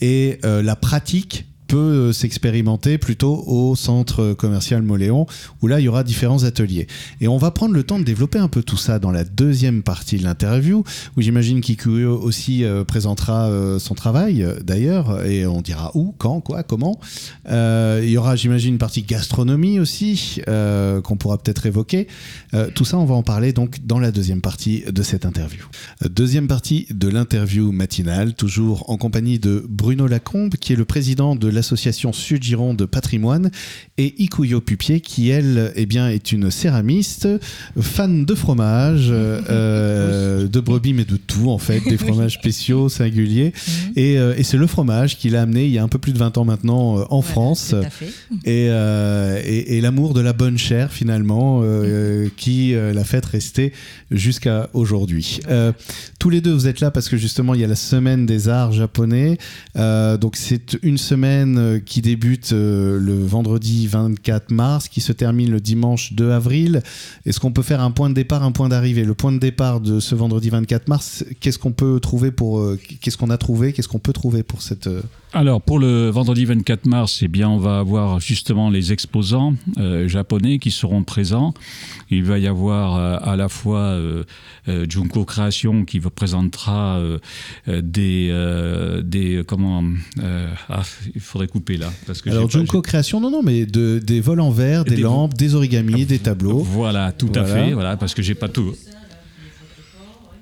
Et 0.00 0.38
euh, 0.44 0.62
la 0.62 0.76
pratique 0.76 1.46
peut 1.66 1.76
euh, 1.76 2.12
s'expérimenter 2.12 2.98
plutôt 2.98 3.44
au 3.46 3.74
centre 3.76 4.32
commercial 4.34 4.82
Moléon, 4.82 5.26
où 5.62 5.66
là, 5.66 5.80
il 5.80 5.84
y 5.84 5.88
aura 5.88 6.04
différents 6.04 6.44
ateliers. 6.44 6.86
Et 7.20 7.28
on 7.28 7.38
va 7.38 7.50
prendre 7.50 7.74
le 7.74 7.82
temps 7.82 7.98
de 7.98 8.04
développer 8.04 8.38
un 8.38 8.48
peu 8.48 8.62
tout 8.62 8.76
ça 8.76 8.98
dans 8.98 9.10
la 9.10 9.24
deuxième 9.24 9.82
partie 9.82 10.18
de 10.18 10.24
l'interview, 10.24 10.84
où 11.16 11.20
j'imagine 11.20 11.60
qu'Ikuyo 11.60 12.18
aussi 12.20 12.64
euh, 12.64 12.84
présentera 12.84 13.48
euh, 13.48 13.78
son 13.78 13.94
travail, 13.94 14.42
euh, 14.42 14.58
d'ailleurs, 14.62 15.24
et 15.24 15.46
on 15.46 15.60
dira 15.60 15.90
où, 15.94 16.14
quand, 16.18 16.40
quoi, 16.40 16.62
comment. 16.62 17.00
Euh, 17.48 18.00
il 18.02 18.10
y 18.10 18.16
aura, 18.16 18.36
j'imagine, 18.36 18.74
une 18.74 18.78
partie 18.78 19.02
gastronomie 19.02 19.78
aussi, 19.78 20.40
euh, 20.48 21.00
qu'on 21.00 21.16
pourra 21.16 21.38
peut-être 21.38 21.66
évoquer. 21.66 22.06
Euh, 22.54 22.68
tout 22.74 22.84
ça, 22.84 22.98
on 22.98 23.04
va 23.04 23.14
en 23.14 23.22
parler 23.22 23.52
donc 23.52 23.84
dans 23.84 23.98
la 23.98 24.10
deuxième 24.10 24.40
partie 24.40 24.84
de 24.90 25.02
cette 25.02 25.26
interview. 25.26 25.64
Euh, 26.04 26.08
Deuxième 26.08 26.48
partie 26.48 26.86
de 26.90 27.08
l'interview 27.08 27.72
matinale, 27.72 28.34
toujours 28.34 28.90
en 28.90 28.96
compagnie 28.96 29.38
de 29.38 29.64
Bruno 29.68 30.06
Lacombe, 30.06 30.54
qui 30.54 30.72
est 30.72 30.76
le 30.76 30.84
président 30.84 31.36
de 31.36 31.48
l'association 31.56 32.12
Sud-Gironde 32.12 32.76
de 32.76 32.84
patrimoine, 32.84 33.50
et 33.98 34.14
Ikuyo 34.22 34.60
Pupier, 34.60 35.00
qui 35.00 35.30
elle, 35.30 35.72
eh 35.74 35.86
bien, 35.86 36.08
est 36.08 36.30
une 36.30 36.50
céramiste, 36.52 37.28
fan 37.80 38.24
de 38.24 38.34
fromage, 38.34 39.08
euh, 39.10 40.46
de 40.48 40.60
brebis, 40.60 40.92
mais 40.94 41.04
de 41.04 41.16
tout 41.16 41.50
en 41.50 41.58
fait, 41.58 41.80
des 41.80 41.96
fromages 42.06 42.34
spéciaux, 42.34 42.88
singuliers. 42.88 43.52
Et, 43.96 44.18
euh, 44.18 44.34
et 44.36 44.42
c'est 44.42 44.58
le 44.58 44.66
fromage 44.66 45.16
qui 45.16 45.30
l'a 45.30 45.42
amené 45.42 45.64
il 45.64 45.70
y 45.72 45.78
a 45.78 45.82
un 45.82 45.88
peu 45.88 45.98
plus 45.98 46.12
de 46.12 46.18
20 46.18 46.36
ans 46.38 46.44
maintenant 46.44 46.98
euh, 46.98 47.04
en 47.08 47.20
Voilà, 47.20 47.32
France 47.32 47.74
et, 48.44 48.68
euh, 48.68 49.40
et, 49.44 49.76
et 49.76 49.80
l'amour 49.80 50.12
de 50.12 50.20
la 50.20 50.32
bonne 50.34 50.58
chair 50.58 50.92
finalement 50.92 51.60
euh, 51.62 52.28
qui 52.36 52.74
euh, 52.74 52.92
l'a 52.92 53.04
fait 53.04 53.24
rester 53.24 53.72
jusqu'à 54.10 54.68
aujourd'hui. 54.74 55.40
Euh, 55.48 55.72
tous 56.18 56.30
les 56.30 56.40
deux 56.40 56.52
vous 56.52 56.66
êtes 56.66 56.80
là 56.80 56.90
parce 56.90 57.08
que 57.08 57.16
justement 57.16 57.54
il 57.54 57.60
y 57.60 57.64
a 57.64 57.68
la 57.68 57.74
semaine 57.76 58.26
des 58.26 58.48
arts 58.48 58.72
japonais. 58.72 59.38
Euh, 59.76 60.16
donc 60.18 60.36
c'est 60.36 60.76
une 60.82 60.98
semaine 60.98 61.45
euh, 61.46 61.78
qui 61.78 62.02
débute 62.02 62.52
euh, 62.52 62.98
le 62.98 63.24
vendredi 63.24 63.86
24 63.86 64.50
mars, 64.50 64.88
qui 64.88 65.00
se 65.00 65.12
termine 65.12 65.50
le 65.50 65.60
dimanche 65.60 66.12
2 66.14 66.30
avril. 66.30 66.82
Est-ce 67.24 67.40
qu'on 67.40 67.52
peut 67.52 67.62
faire 67.62 67.80
un 67.80 67.90
point 67.90 68.08
de 68.08 68.14
départ, 68.14 68.42
un 68.42 68.52
point 68.52 68.68
d'arrivée? 68.68 69.04
Le 69.04 69.14
point 69.14 69.32
de 69.32 69.38
départ 69.38 69.80
de 69.80 70.00
ce 70.00 70.14
vendredi 70.14 70.50
24 70.50 70.88
mars, 70.88 71.24
qu'est-ce 71.40 71.58
qu'on 71.58 71.72
peut 71.72 72.00
trouver 72.00 72.30
pour, 72.30 72.58
euh, 72.58 72.78
qu'est-ce 73.00 73.16
qu'on 73.16 73.30
a 73.30 73.38
trouvé, 73.38 73.72
qu'est-ce 73.72 73.88
qu'on 73.88 73.98
peut 73.98 74.12
trouver 74.12 74.42
pour 74.42 74.62
cette, 74.62 74.88
alors 75.32 75.60
pour 75.60 75.78
le 75.78 76.08
vendredi 76.08 76.44
24 76.44 76.86
mars, 76.86 77.20
eh 77.22 77.28
bien 77.28 77.48
on 77.48 77.58
va 77.58 77.78
avoir 77.78 78.20
justement 78.20 78.70
les 78.70 78.92
exposants 78.92 79.54
euh, 79.76 80.08
japonais 80.08 80.58
qui 80.58 80.70
seront 80.70 81.02
présents. 81.02 81.52
Il 82.10 82.24
va 82.24 82.38
y 82.38 82.46
avoir 82.46 82.96
euh, 82.96 83.18
à 83.22 83.36
la 83.36 83.48
fois 83.48 83.80
euh, 83.80 84.24
Junko 84.88 85.24
Création 85.24 85.84
qui 85.84 85.98
vous 85.98 86.10
présentera 86.10 87.00
des 87.66 88.32
des 89.04 89.42
comment 89.46 89.82
ah, 90.22 90.82
il 91.14 91.20
faudrait 91.20 91.48
couper 91.48 91.76
là 91.76 91.92
parce 92.06 92.22
que 92.22 92.30
alors 92.30 92.48
Junko 92.48 92.80
Création 92.82 93.20
non 93.20 93.30
non 93.30 93.42
mais 93.42 93.66
de, 93.66 93.98
des 93.98 94.20
vols 94.20 94.40
en 94.40 94.50
verre, 94.50 94.84
des, 94.84 94.96
lampes, 94.96 95.34
des 95.34 95.54
origamis, 95.54 96.06
des 96.06 96.18
tableaux. 96.18 96.58
Voilà 96.58 97.12
tout 97.12 97.30
à 97.34 97.44
fait 97.44 97.72
voilà 97.72 97.96
parce 97.96 98.14
que 98.14 98.22
j'ai 98.22 98.34
pas 98.34 98.48
tout. 98.48 98.74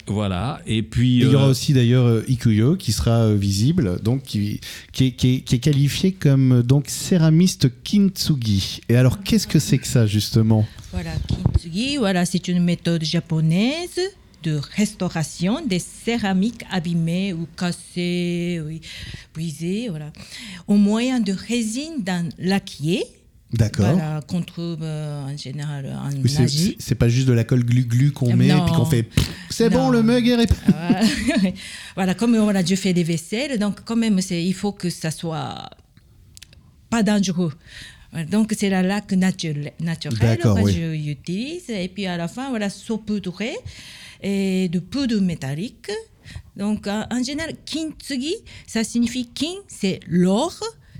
Voilà, 0.06 0.60
et 0.66 0.82
puis... 0.82 1.16
il 1.16 1.22
y 1.22 1.34
aura 1.34 1.46
euh, 1.46 1.50
aussi 1.50 1.72
d'ailleurs 1.72 2.06
euh, 2.06 2.24
Ikuyo 2.28 2.76
qui 2.76 2.92
sera 2.92 3.22
euh, 3.22 3.36
visible, 3.36 4.00
donc 4.02 4.22
qui, 4.22 4.60
qui, 4.92 5.06
est, 5.06 5.58
qualifié 5.58 6.12
comme 6.12 6.62
donc 6.62 6.88
céramiste 6.88 7.68
kintsugi. 7.84 8.80
Et 8.90 8.96
alors, 8.96 9.22
qu'est-ce 9.22 9.46
que 9.46 9.58
c'est 9.58 9.78
que 9.78 9.86
ça, 9.86 10.06
justement? 10.06 10.66
Voilà, 10.92 11.12
kintsugi, 11.28 11.96
voilà, 11.96 12.26
c'est 12.26 12.48
une 12.48 12.62
méthode 12.62 13.02
japonaise 13.02 14.00
de 14.42 14.60
restauration 14.76 15.64
des 15.66 15.78
céramiques 15.78 16.66
abîmées 16.70 17.32
ou 17.32 17.46
cassées, 17.56 18.60
oui, 18.66 18.82
brisées, 19.32 19.88
voilà, 19.88 20.12
au 20.68 20.76
moyen 20.76 21.18
de 21.20 21.32
résine 21.32 22.02
d'un 22.02 22.28
laquier 22.38 23.04
D'accord. 23.54 23.98
contre 24.26 24.78
euh, 24.82 25.24
en 25.24 25.36
général 25.36 25.86
en 25.86 26.10
oui, 26.22 26.76
C'est 26.78 26.94
pas 26.94 27.08
juste 27.08 27.28
de 27.28 27.32
la 27.32 27.44
colle 27.44 27.64
glu-glu 27.64 28.12
qu'on 28.12 28.34
met 28.34 28.48
et 28.48 28.60
puis 28.66 28.74
qu'on 28.74 28.84
fait 28.84 29.08
c'est 29.54 29.70
bon, 29.70 29.88
le 29.88 30.02
mug 30.02 30.26
est 30.26 30.48
Voilà, 31.94 32.14
comme 32.14 32.34
a 32.34 32.62
déjà 32.62 32.74
fait 32.74 32.92
des 32.92 33.04
vaisselles, 33.04 33.56
donc 33.58 33.84
quand 33.84 33.94
même, 33.94 34.18
il 34.30 34.54
faut 34.54 34.72
que 34.72 34.90
ça 34.90 35.12
soit 35.12 35.70
pas 36.90 37.04
dangereux. 37.04 37.52
Donc 38.30 38.52
c'est 38.58 38.68
la 38.68 38.82
laque 38.82 39.12
naturelle, 39.12 39.72
que 39.80 40.68
j'utilise. 40.96 41.70
Et 41.70 41.88
puis 41.88 42.06
à 42.06 42.16
la 42.16 42.26
fin, 42.26 42.50
voilà, 42.50 42.68
saupoudré 42.68 43.52
et 44.22 44.68
de 44.68 44.80
poudre 44.80 45.20
métallique. 45.20 45.90
Donc 46.56 46.88
en 46.88 47.22
général, 47.22 47.54
kintsugi, 47.64 48.34
ça 48.66 48.82
signifie 48.82 49.28
kin, 49.28 49.54
c'est 49.68 50.00
l'or. 50.08 50.58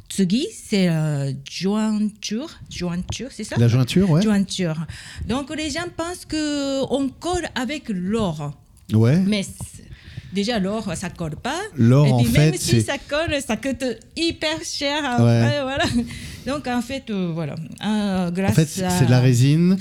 Tsugi, 0.09 0.47
c'est 0.53 0.87
la 0.87 1.29
jointure, 1.51 2.51
jointure, 2.71 3.29
c'est 3.31 3.45
ça? 3.45 3.57
La 3.59 3.69
jointure, 3.69 4.11
ouais. 4.11 4.23
Jointure. 4.23 4.87
Donc 5.27 5.55
les 5.57 5.71
gens 5.71 5.87
pensent 5.97 6.25
que 6.27 6.83
on 6.93 7.09
colle 7.09 7.49
avec 7.55 7.89
l'or. 7.89 8.53
Ouais. 8.93 9.19
Mais 9.27 9.45
déjà 10.33 10.59
l'or, 10.59 10.93
ça 10.95 11.11
colle 11.11 11.37
pas. 11.37 11.61
L'or, 11.77 12.13
en 12.13 12.25
fait, 12.25 12.39
même 12.39 12.57
si 12.57 12.83
ça 12.83 12.99
colle, 12.99 13.41
ça 13.45 13.57
coûte 13.57 13.85
hyper 14.17 14.63
cher. 14.63 15.05
Après, 15.05 15.63
voilà. 15.63 15.85
Donc 16.47 16.67
en 16.67 16.83
fait, 16.83 17.09
euh, 17.11 17.33
voilà. 17.33 17.55
Euh, 17.85 18.31
grâce 18.31 18.51
en 18.51 18.55
fait, 18.55 18.67
c'est 18.67 19.07
de 19.07 19.11
la 19.11 19.21
résine, 19.21 19.79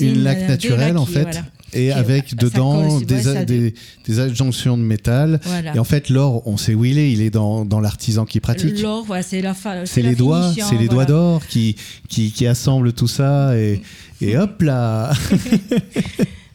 une 0.00 0.22
laque 0.22 0.38
euh, 0.38 0.48
naturelle 0.48 0.96
en 0.96 1.06
fait 1.06 1.42
et 1.72 1.92
avec 1.92 2.34
dedans 2.34 2.98
des, 3.00 3.44
des, 3.44 3.74
des, 4.04 4.20
adjonctions 4.20 4.76
de 4.78 4.82
métal. 4.82 5.40
Et 5.74 5.78
en 5.78 5.84
fait, 5.84 6.08
l'or, 6.08 6.46
on 6.46 6.56
sait 6.56 6.74
où 6.74 6.84
il 6.84 6.98
est. 6.98 7.12
Il 7.12 7.20
est 7.20 7.30
dans, 7.30 7.64
dans 7.64 7.80
l'artisan 7.80 8.24
qui 8.24 8.40
pratique. 8.40 8.80
L'or, 8.80 9.06
c'est 9.22 9.42
la 9.42 9.54
C'est 9.84 10.02
les 10.02 10.14
doigts, 10.14 10.52
c'est 10.52 10.78
les 10.78 10.88
doigts 10.88 11.04
d'or 11.04 11.46
qui, 11.46 11.76
qui, 12.08 12.32
qui, 12.32 12.46
assemblent 12.46 12.92
tout 12.92 13.08
ça 13.08 13.56
et, 13.58 13.82
et 14.20 14.36
hop 14.36 14.62
là. 14.62 15.12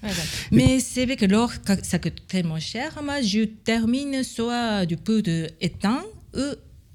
Mais 0.52 0.80
c'est 0.80 1.06
vrai 1.06 1.16
que 1.16 1.26
l'or, 1.26 1.52
ça 1.84 2.00
coûte 2.00 2.24
tellement 2.28 2.60
cher. 2.60 3.00
Moi, 3.04 3.22
je 3.22 3.46
termine 3.46 4.24
soit 4.24 4.86
du 4.86 4.98
peu 4.98 5.22
d'étain 5.22 6.02
ou 6.36 6.42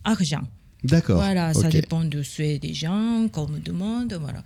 argent. 0.05 0.43
D'accord. 0.87 1.17
Voilà, 1.17 1.53
ça 1.53 1.69
dépend 1.69 2.05
de 2.05 2.23
ce 2.23 2.59
des 2.59 2.75
gens 2.75 3.29
qu'on 3.33 3.49
me 3.49 3.59
demande. 3.59 4.13
Voilà. 4.21 4.43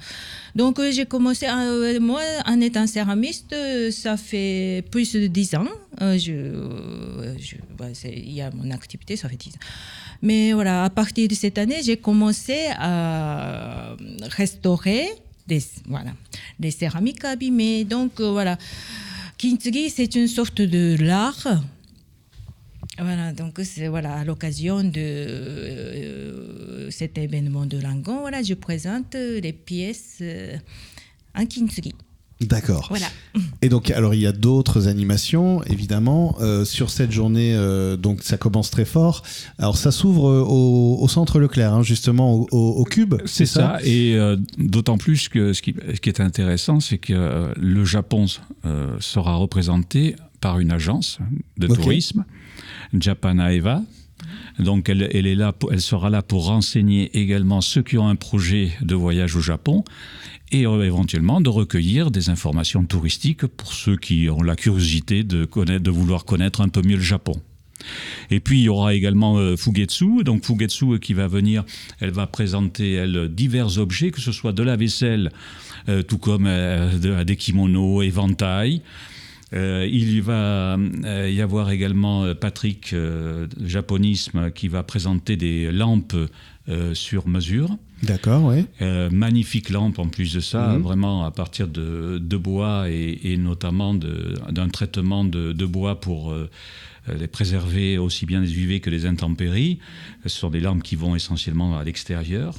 Donc 0.54 0.78
euh, 0.78 0.90
j'ai 0.90 1.06
commencé, 1.06 1.46
euh, 1.46 2.00
moi 2.00 2.22
en 2.46 2.60
étant 2.60 2.86
céramiste, 2.86 3.54
ça 3.90 4.16
fait 4.16 4.84
plus 4.90 5.12
de 5.12 5.26
10 5.26 5.54
ans. 5.56 5.68
Euh, 6.00 6.18
je, 6.18 6.32
je 7.38 7.56
il 8.08 8.32
y 8.32 8.40
a 8.40 8.50
mon 8.50 8.70
activité, 8.70 9.16
ça 9.16 9.28
fait 9.28 9.36
10 9.36 9.50
ans. 9.50 9.58
Mais 10.22 10.52
voilà, 10.52 10.84
à 10.84 10.90
partir 10.90 11.28
de 11.28 11.34
cette 11.34 11.58
année, 11.58 11.80
j'ai 11.82 11.96
commencé 11.96 12.68
à 12.78 13.96
restaurer 14.36 15.08
des, 15.46 15.62
voilà, 15.86 16.12
des 16.58 16.70
céramiques 16.70 17.24
abîmées. 17.24 17.84
Donc 17.84 18.20
voilà, 18.20 18.56
kintsugi, 19.38 19.90
c'est 19.90 20.14
une 20.14 20.28
sorte 20.28 20.60
de 20.62 20.96
l'art 21.00 21.46
voilà, 23.02 23.32
donc 23.32 23.60
c'est 23.64 23.88
voilà, 23.88 24.14
à 24.14 24.24
l'occasion 24.24 24.84
de 24.84 24.90
euh, 24.96 26.90
cet 26.90 27.18
événement 27.18 27.66
de 27.66 27.78
Langon, 27.78 28.20
voilà, 28.20 28.42
je 28.42 28.54
présente 28.54 29.14
les 29.14 29.52
pièces 29.52 30.18
euh, 30.20 30.56
en 31.34 31.46
kintsugi. 31.46 31.94
D'accord. 32.40 32.86
Voilà. 32.88 33.06
Et 33.60 33.68
donc, 33.68 33.90
alors 33.90 34.14
il 34.14 34.20
y 34.20 34.26
a 34.26 34.32
d'autres 34.32 34.88
animations, 34.88 35.62
évidemment. 35.64 36.36
Euh, 36.40 36.64
sur 36.64 36.88
cette 36.88 37.12
journée, 37.12 37.54
donc 37.98 38.22
ça 38.22 38.38
commence 38.38 38.70
très 38.70 38.86
fort. 38.86 39.22
Alors 39.58 39.76
ça 39.76 39.90
s'ouvre 39.90 40.24
au, 40.24 41.06
centre 41.06 41.38
Leclerc, 41.38 41.74
hein, 41.74 41.82
justement 41.82 42.46
au, 42.50 42.84
Cube. 42.84 43.16
C'est 43.26 43.44
ça, 43.44 43.78
Et 43.84 44.16
d'autant 44.56 44.96
plus 44.96 45.28
que 45.28 45.52
ce 45.52 45.60
qui, 45.60 45.74
ce 45.94 46.00
qui 46.00 46.08
est 46.08 46.20
intéressant, 46.20 46.80
c'est 46.80 46.96
que 46.96 47.52
le 47.54 47.84
Japon 47.84 48.24
sera 49.00 49.34
représenté 49.34 50.16
par 50.40 50.60
une 50.60 50.72
agence 50.72 51.18
de 51.58 51.66
tourisme 51.66 52.24
Japanaeva. 52.92 53.82
Donc 54.58 54.88
elle, 54.88 55.02
est 55.02 55.34
là, 55.34 55.54
elle 55.70 55.80
sera 55.80 56.10
là 56.10 56.22
pour 56.22 56.46
renseigner 56.46 57.16
également 57.18 57.60
ceux 57.60 57.82
qui 57.82 57.96
ont 57.96 58.08
un 58.08 58.16
projet 58.16 58.72
de 58.82 58.94
voyage 58.94 59.36
au 59.36 59.40
Japon 59.40 59.84
et 60.52 60.66
euh, 60.66 60.82
éventuellement 60.82 61.40
de 61.40 61.48
recueillir 61.48 62.10
des 62.10 62.28
informations 62.28 62.84
touristiques 62.84 63.46
pour 63.46 63.72
ceux 63.72 63.96
qui 63.96 64.28
ont 64.28 64.42
la 64.42 64.56
curiosité 64.56 65.22
de, 65.22 65.44
connaître, 65.44 65.82
de 65.82 65.90
vouloir 65.90 66.24
connaître 66.24 66.60
un 66.60 66.68
peu 66.68 66.82
mieux 66.82 66.96
le 66.96 67.02
Japon. 67.02 67.40
Et 68.30 68.40
puis 68.40 68.60
il 68.60 68.64
y 68.64 68.68
aura 68.68 68.94
également 68.94 69.38
euh, 69.38 69.56
Fugetsu, 69.56 70.22
donc 70.24 70.44
Fugetsu 70.44 70.92
euh, 70.92 70.98
qui 70.98 71.14
va 71.14 71.28
venir, 71.28 71.64
elle 72.00 72.10
va 72.10 72.26
présenter 72.26 72.92
elle 72.92 73.28
divers 73.28 73.78
objets, 73.78 74.10
que 74.10 74.20
ce 74.20 74.32
soit 74.32 74.52
de 74.52 74.62
la 74.62 74.76
vaisselle, 74.76 75.30
tout 76.08 76.18
comme 76.18 76.48
des 77.00 77.36
kimonos, 77.36 78.02
éventails, 78.02 78.82
euh, 79.52 79.88
il 79.90 80.22
va 80.22 80.76
euh, 80.76 81.30
y 81.30 81.40
avoir 81.40 81.70
également 81.70 82.24
euh, 82.24 82.34
Patrick 82.34 82.94
Japonisme 83.60 84.50
qui 84.52 84.68
va 84.68 84.82
présenter 84.82 85.36
des 85.36 85.72
lampes 85.72 86.16
sur 86.92 87.26
mesure. 87.26 87.76
D'accord, 88.04 88.44
oui. 88.44 88.64
magnifique 89.10 89.70
lampe 89.70 89.98
en 89.98 90.06
plus 90.06 90.32
de 90.32 90.38
ça, 90.38 90.68
mhm. 90.68 90.82
vraiment 90.82 91.24
à 91.24 91.32
partir 91.32 91.66
de, 91.66 92.36
bois 92.36 92.88
et, 92.88 93.36
notamment 93.36 93.92
d'un 93.92 94.68
traitement 94.68 95.24
de, 95.24 95.66
bois 95.66 96.00
pour 96.00 96.32
les 97.12 97.26
préserver 97.26 97.98
aussi 97.98 98.24
bien 98.24 98.40
des 98.40 98.56
UV 98.56 98.78
que 98.78 98.88
des 98.88 99.04
intempéries. 99.04 99.80
Ce 100.22 100.28
sont 100.28 100.50
des 100.50 100.60
lampes 100.60 100.84
qui 100.84 100.94
vont 100.94 101.16
essentiellement 101.16 101.76
à 101.76 101.82
l'extérieur. 101.82 102.54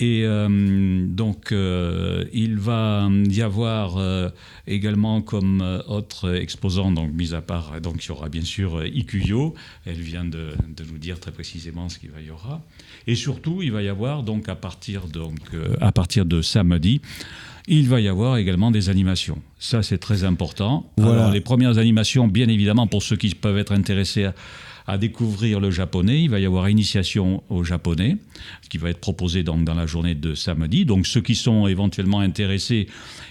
Et 0.00 0.22
euh, 0.24 1.04
donc, 1.08 1.50
euh, 1.50 2.24
il 2.32 2.56
va 2.56 3.08
y 3.28 3.42
avoir 3.42 3.96
euh, 3.96 4.28
également 4.68 5.22
comme 5.22 5.82
autre 5.88 6.36
exposant, 6.36 6.92
donc 6.92 7.12
mis 7.12 7.34
à 7.34 7.42
part, 7.42 7.80
donc 7.80 8.04
il 8.04 8.08
y 8.08 8.10
aura 8.12 8.28
bien 8.28 8.42
sûr 8.42 8.86
Ikuyo. 8.86 9.54
Elle 9.86 10.00
vient 10.00 10.24
de, 10.24 10.52
de, 10.68 10.84
nous 10.84 10.98
dire 10.98 11.18
très 11.18 11.32
précisément 11.32 11.88
ce 11.88 11.98
qu'il 11.98 12.10
y 12.24 12.30
aura. 12.30 12.62
Et 13.08 13.16
surtout, 13.16 13.60
il 13.60 13.72
va 13.72 13.82
y 13.82 13.88
avoir 13.88 14.22
donc 14.22 14.48
à 14.48 14.54
partir 14.54 15.08
donc 15.08 15.40
à 15.80 15.90
partir 15.90 16.24
de 16.24 16.42
samedi. 16.42 17.00
Il 17.66 17.88
va 17.88 18.00
y 18.00 18.08
avoir 18.08 18.38
également 18.38 18.70
des 18.70 18.88
animations. 18.88 19.42
Ça, 19.58 19.82
c'est 19.82 19.98
très 19.98 20.24
important. 20.24 20.90
Voilà. 20.96 21.22
Alors, 21.22 21.32
les 21.32 21.42
premières 21.42 21.76
animations, 21.76 22.26
bien 22.26 22.48
évidemment, 22.48 22.86
pour 22.86 23.02
ceux 23.02 23.16
qui 23.16 23.34
peuvent 23.34 23.58
être 23.58 23.72
intéressés 23.72 24.24
à, 24.24 24.34
à 24.88 24.96
découvrir 24.96 25.60
le 25.60 25.70
japonais. 25.70 26.22
Il 26.22 26.30
va 26.30 26.40
y 26.40 26.46
avoir 26.46 26.68
initiation 26.68 27.42
au 27.50 27.62
japonais, 27.62 28.16
qui 28.70 28.78
va 28.78 28.88
être 28.88 29.00
proposé 29.00 29.42
donc 29.42 29.64
dans 29.64 29.74
la 29.74 29.86
journée 29.86 30.14
de 30.14 30.34
samedi. 30.34 30.86
Donc 30.86 31.06
ceux 31.06 31.20
qui 31.20 31.34
sont 31.34 31.68
éventuellement 31.68 32.20
intéressés, 32.20 32.88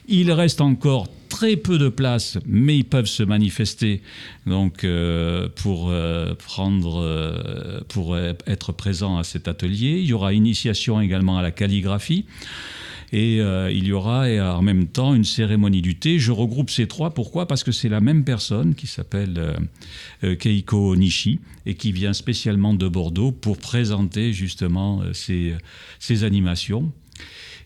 il 0.08 0.32
reste 0.32 0.62
encore 0.62 1.08
très 1.30 1.58
peu 1.58 1.80
de 1.80 1.90
place, 1.90 2.38
mais 2.46 2.78
ils 2.78 2.86
peuvent 2.86 3.08
se 3.08 3.24
manifester 3.24 4.02
donc 4.46 4.84
euh, 4.84 5.50
pour 5.56 5.90
euh, 5.90 6.36
prendre, 6.36 7.02
euh, 7.02 7.82
pour 7.90 8.16
être 8.18 8.72
présents 8.72 9.18
à 9.18 9.24
cet 9.24 9.48
atelier. 9.48 10.00
Il 10.00 10.06
y 10.06 10.14
aura 10.14 10.34
initiation 10.34 11.02
également 11.02 11.40
à 11.40 11.42
la 11.42 11.52
calligraphie. 11.52 12.26
Et 13.14 13.40
euh, 13.40 13.72
il 13.72 13.88
y 13.88 13.94
aura 13.94 14.26
en 14.58 14.62
même 14.62 14.88
temps 14.88 15.16
une 15.16 15.24
cérémonie 15.24 15.82
du 15.82 15.98
thé. 15.98 16.20
Je 16.20 16.32
regroupe 16.32 16.70
ces 16.70 16.88
trois. 16.88 17.14
Pourquoi? 17.14 17.48
Parce 17.48 17.64
que 17.64 17.72
c'est 17.72 17.90
la 17.90 18.02
même 18.02 18.26
personne 18.26 18.76
qui 18.76 18.88
s'appelle 18.88 19.36
euh, 19.38 19.54
euh, 20.24 20.36
Keiko 20.36 20.96
Nishi 20.96 21.40
et 21.66 21.76
qui 21.76 21.92
vient 21.92 22.14
spécialement 22.14 22.74
de 22.74 22.88
Bordeaux 22.88 23.32
pour 23.32 23.58
présenter 23.58 24.34
justement 24.34 25.02
ces, 25.14 25.56
ces 26.00 26.24
animations. 26.24 26.92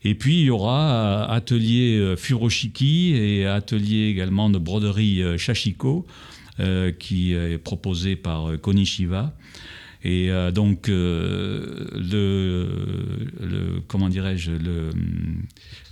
Et 0.04 0.16
puis 0.16 0.42
il 0.42 0.46
y 0.46 0.50
aura 0.50 1.32
atelier 1.32 2.16
Furoshiki 2.18 3.14
et 3.14 3.46
atelier 3.46 4.08
également 4.08 4.50
de 4.50 4.58
broderie 4.58 5.22
Shashiko 5.38 6.08
qui 6.98 7.34
est 7.34 7.60
proposé 7.60 8.16
par 8.16 8.60
Konishiva 8.60 9.36
Et 10.04 10.32
donc, 10.54 10.88
le, 10.88 12.68
comment 13.88 14.10
dirais-je, 14.10 14.52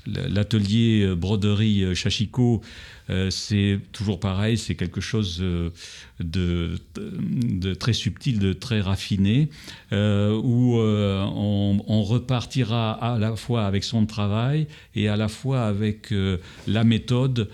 l'atelier 0.07 1.13
broderie 1.15 1.95
Chachiko, 1.95 2.61
c'est 3.29 3.79
toujours 3.91 4.19
pareil, 4.19 4.57
c'est 4.57 4.73
quelque 4.73 4.99
chose 4.99 5.43
de, 6.19 6.79
très 7.79 7.93
subtil, 7.93 8.39
de 8.39 8.53
très 8.53 8.81
raffiné, 8.81 9.49
où 9.91 10.75
on, 10.79 12.03
repartira 12.03 12.93
à 12.93 13.19
la 13.19 13.35
fois 13.35 13.67
avec 13.67 13.83
son 13.83 14.07
travail 14.07 14.65
et 14.95 15.07
à 15.07 15.17
la 15.17 15.27
fois 15.27 15.67
avec 15.67 16.11
la 16.65 16.83
méthode 16.83 17.47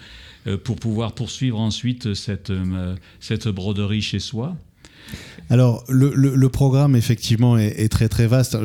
euh, 0.47 0.57
pour 0.57 0.75
pouvoir 0.75 1.13
poursuivre 1.13 1.59
ensuite 1.59 2.13
cette, 2.13 2.51
euh, 2.51 2.95
cette 3.19 3.47
broderie 3.47 4.01
chez 4.01 4.19
soi. 4.19 4.55
Alors, 5.49 5.83
le, 5.89 6.11
le, 6.15 6.49
programme, 6.49 6.95
effectivement, 6.95 7.57
est, 7.57 7.87
très 7.89 8.09
très 8.09 8.25
vaste. 8.25 8.57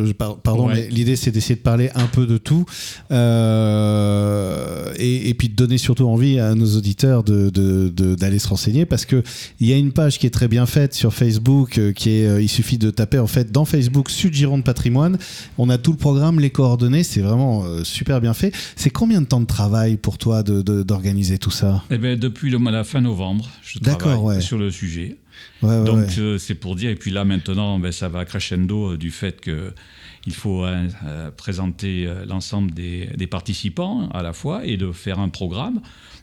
Pardon, 0.42 0.68
mais 0.68 0.88
l'idée, 0.88 1.16
c'est 1.16 1.30
d'essayer 1.30 1.56
de 1.56 1.60
parler 1.60 1.90
un 1.94 2.06
peu 2.06 2.26
de 2.26 2.38
tout 2.38 2.64
euh, 3.10 4.92
et, 4.96 5.28
et, 5.28 5.34
puis 5.34 5.48
de 5.50 5.54
donner 5.54 5.76
surtout 5.76 6.06
envie 6.06 6.38
à 6.38 6.54
nos 6.54 6.76
auditeurs 6.76 7.22
d'aller 7.22 7.50
de, 7.50 8.14
de, 8.16 8.38
se 8.38 8.48
renseigner 8.48 8.86
parce 8.86 9.04
qu'il 9.04 9.22
y 9.60 9.72
a 9.72 9.76
une 9.76 9.92
page 9.92 10.18
qui 10.18 10.26
est 10.26 10.30
très 10.30 10.48
bien 10.48 10.64
faite 10.64 10.94
sur 10.94 11.12
Facebook. 11.12 11.76
Euh, 11.78 11.92
qui 11.92 12.10
est, 12.10 12.26
euh, 12.26 12.40
il 12.40 12.48
suffit 12.48 12.78
de 12.78 12.90
taper 12.90 13.18
en 13.18 13.26
fait 13.26 13.52
dans 13.52 13.64
Facebook 13.64 14.08
Sud 14.08 14.32
Gironde 14.32 14.64
Patrimoine. 14.64 15.18
On 15.58 15.68
a 15.68 15.76
tout 15.76 15.92
le 15.92 15.98
programme, 15.98 16.40
les 16.40 16.50
coordonnées. 16.50 17.02
C'est 17.02 17.20
vraiment 17.20 17.64
super 17.84 18.20
bien 18.20 18.32
fait. 18.32 18.52
C'est 18.76 18.90
combien 18.90 19.20
de 19.20 19.26
temps 19.26 19.40
de 19.40 19.46
travail 19.46 19.96
pour 19.96 20.16
toi 20.16 20.42
d'organiser 20.42 21.38
tout 21.38 21.50
ça? 21.50 21.84
Eh 21.90 21.98
bien, 21.98 22.16
Depuis 22.16 22.50
le, 22.50 22.58
la 22.70 22.84
fin 22.84 23.00
novembre, 23.00 23.48
je 23.62 23.78
travaille 23.78 24.18
ouais. 24.18 24.40
sur 24.40 24.56
le 24.56 24.70
sujet. 24.70 25.18
Donc 25.62 26.18
euh, 26.18 26.38
c'est 26.38 26.54
pour 26.54 26.76
dire, 26.76 26.90
et 26.90 26.94
puis 26.94 27.10
là 27.10 27.24
maintenant, 27.24 27.78
ben, 27.78 27.92
ça 27.92 28.08
va 28.08 28.24
crescendo 28.24 28.92
euh, 28.92 28.98
du 28.98 29.10
fait 29.10 29.40
qu'il 29.40 30.32
faut 30.32 30.64
hein, 30.64 30.88
euh, 31.04 31.30
présenter 31.30 32.12
l'ensemble 32.26 32.72
des, 32.72 33.26
participants 33.30 34.08
à 34.10 34.22
la 34.22 34.32
fois 34.32 34.64
et 34.64 34.76
de 34.76 34.92
faire 34.92 35.18
un 35.18 35.28
programme. 35.28 35.80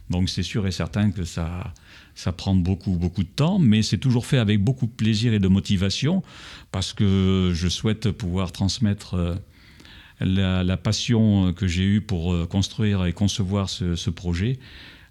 Donc 0.10 0.30
c'est 0.30 0.44
sûr 0.44 0.66
et 0.68 0.72
certain 0.72 1.12
que 1.12 1.24
ça, 1.24 1.74
ça 2.16 2.32
prend 2.32 2.56
beaucoup, 2.56 2.94
beaucoup 2.94 3.24
de 3.24 3.30
temps, 3.30 3.60
mais 3.60 3.82
c'est 3.82 3.98
toujours 3.98 4.26
fait 4.26 4.38
avec 4.38 4.64
beaucoup 4.64 4.86
de 4.86 4.92
plaisir 4.92 5.34
et 5.34 5.40
de 5.40 5.48
motivation 5.48 6.24
parce 6.72 6.94
que 6.94 7.52
je 7.54 7.68
souhaite 7.68 8.12
pouvoir 8.12 8.52
transmettre 8.52 9.38
la, 10.20 10.78
passion 10.78 11.54
que 11.54 11.68
j'ai 11.68 11.84
eue 11.84 12.02
pour 12.02 12.48
construire 12.48 13.06
et 13.06 13.14
concevoir 13.14 13.70
ce 13.70 14.10
projet 14.10 14.60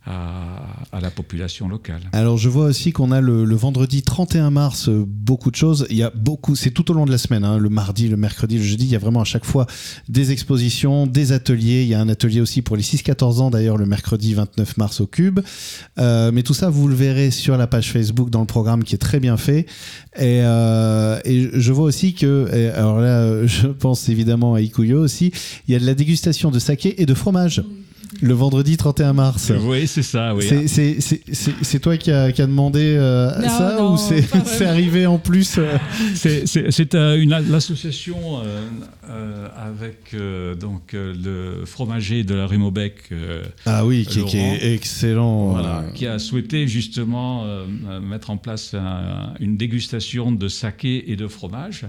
à, 0.06 1.00
la 1.00 1.10
population 1.10 1.68
locale. 1.68 2.00
Alors 2.12 2.38
je 2.38 2.48
vois 2.48 2.66
aussi 2.66 2.92
qu'on 2.92 3.10
a 3.10 3.20
le, 3.20 3.54
vendredi 3.54 4.02
31 4.02 4.50
mars 4.50 4.88
euh, 4.88 5.04
beaucoup 5.06 5.50
de 5.50 5.56
choses. 5.56 5.86
Il 5.90 5.96
y 5.96 6.02
a 6.02 6.10
beaucoup, 6.10 6.54
c'est 6.54 6.70
tout 6.70 6.90
au 6.90 6.94
long 6.94 7.06
de 7.06 7.10
la 7.10 7.18
semaine, 7.18 7.44
hein, 7.44 7.58
le 7.58 7.68
mardi, 7.68 8.08
le 8.08 8.16
mercredi, 8.16 8.56
le 8.56 8.62
jeudi. 8.62 8.84
Il 8.84 8.90
y 8.90 8.96
a 8.96 8.98
vraiment 8.98 9.20
à 9.20 9.24
chaque 9.24 9.44
fois 9.44 9.66
des 10.08 10.32
expositions, 10.32 11.06
des 11.06 11.32
ateliers. 11.32 11.82
Il 11.82 11.88
y 11.88 11.94
a 11.94 12.00
un 12.00 12.08
atelier 12.08 12.40
aussi 12.40 12.62
pour 12.62 12.76
les 12.76 12.82
6-14 12.82 13.40
ans 13.40 13.50
d'ailleurs 13.50 13.76
le 13.76 13.86
mercredi 13.86 14.34
29 14.34 14.76
mars 14.76 15.00
au 15.00 15.06
Cube. 15.06 15.40
Euh, 15.98 16.30
mais 16.32 16.42
tout 16.42 16.54
ça, 16.54 16.70
vous 16.70 16.88
le 16.88 16.94
verrez 16.94 17.30
sur 17.30 17.56
la 17.56 17.66
page 17.66 17.90
Facebook 17.90 18.30
dans 18.30 18.40
le 18.40 18.46
programme 18.46 18.84
qui 18.84 18.94
est 18.94 18.98
très 18.98 19.20
bien 19.20 19.36
fait. 19.36 19.66
Et, 20.16 20.40
euh, 20.42 21.18
et 21.24 21.50
je 21.52 21.72
vois 21.72 21.84
aussi 21.84 22.14
que, 22.14 22.48
alors 22.74 23.00
là, 23.00 23.44
je 23.46 23.66
pense 23.66 24.08
évidemment 24.08 24.54
à 24.54 24.60
Ikuyo 24.60 25.00
aussi. 25.00 25.32
Il 25.66 25.72
y 25.72 25.76
a 25.76 25.80
de 25.80 25.86
la 25.86 25.94
dégustation 25.94 26.50
de 26.50 26.58
saké 26.58 27.02
et 27.02 27.06
de 27.06 27.14
fromage 27.14 27.62
le 28.22 28.34
vendredi 28.34 28.76
31 28.76 29.12
mars. 29.12 29.52
Oui, 29.62 29.86
c'est 29.86 30.02
ça. 30.02 30.34
Oui. 30.34 30.44
C'est 30.68 31.80
toi 31.80 31.96
qui 31.96 32.10
as 32.10 32.24
a 32.24 32.46
demandé 32.46 32.96
euh, 32.98 33.30
ça 33.48 33.84
ou 33.84 33.96
c'est 33.96 34.64
arrivé 34.66 35.06
en 35.06 35.18
plus 35.18 35.58
euh 35.58 35.76
C'est 36.14 36.94
euh, 36.94 37.24
l'association 37.48 38.16
avec 39.56 40.14
donc 40.58 40.92
le 40.92 41.64
fromager 41.64 42.24
de 42.24 42.34
la 42.34 42.46
rue 42.46 42.58
Maubec. 42.58 43.10
ah 43.64 43.84
oui, 43.84 44.06
qui, 44.06 44.20
est 44.36 44.74
excellent. 44.74 45.56
qui 45.94 46.06
a 46.06 46.18
souhaité 46.18 46.68
justement 46.68 47.44
mettre 48.00 48.30
en 48.30 48.36
place 48.36 48.74
une 49.40 49.56
dégustation 49.56 50.32
de 50.32 50.48
saké 50.48 51.10
et 51.10 51.16
de 51.16 51.28
fromage. 51.28 51.86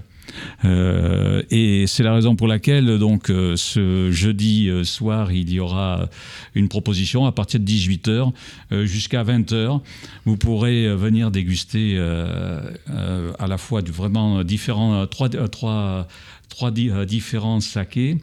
Euh, 0.65 1.43
et 1.50 1.86
c'est 1.88 2.03
la 2.03 2.13
raison 2.13 2.36
pour 2.36 2.48
laquelle, 2.48 2.98
donc, 3.00 3.29
euh, 3.29 3.55
ce 3.55 4.12
jeudi 4.12 4.69
euh, 4.69 4.84
soir, 4.84 5.31
il 5.31 5.51
y 5.51 5.60
aura 5.60 6.10
une 6.55 6.69
proposition 6.69 7.25
à 7.25 7.31
partir 7.31 7.60
de 7.60 7.65
18h 7.65 8.31
jusqu'à 8.86 9.24
20h. 9.24 9.81
Vous 10.25 10.37
pourrez 10.37 10.94
venir 10.96 11.31
déguster 11.31 11.98
à 11.98 13.48
la 13.48 13.57
fois 13.57 13.81
vraiment 13.81 14.44
différents, 14.44 15.05
trois, 15.07 15.29
trois, 15.29 16.07
trois 16.50 16.72
différents 16.72 17.59
sakés 17.59 18.18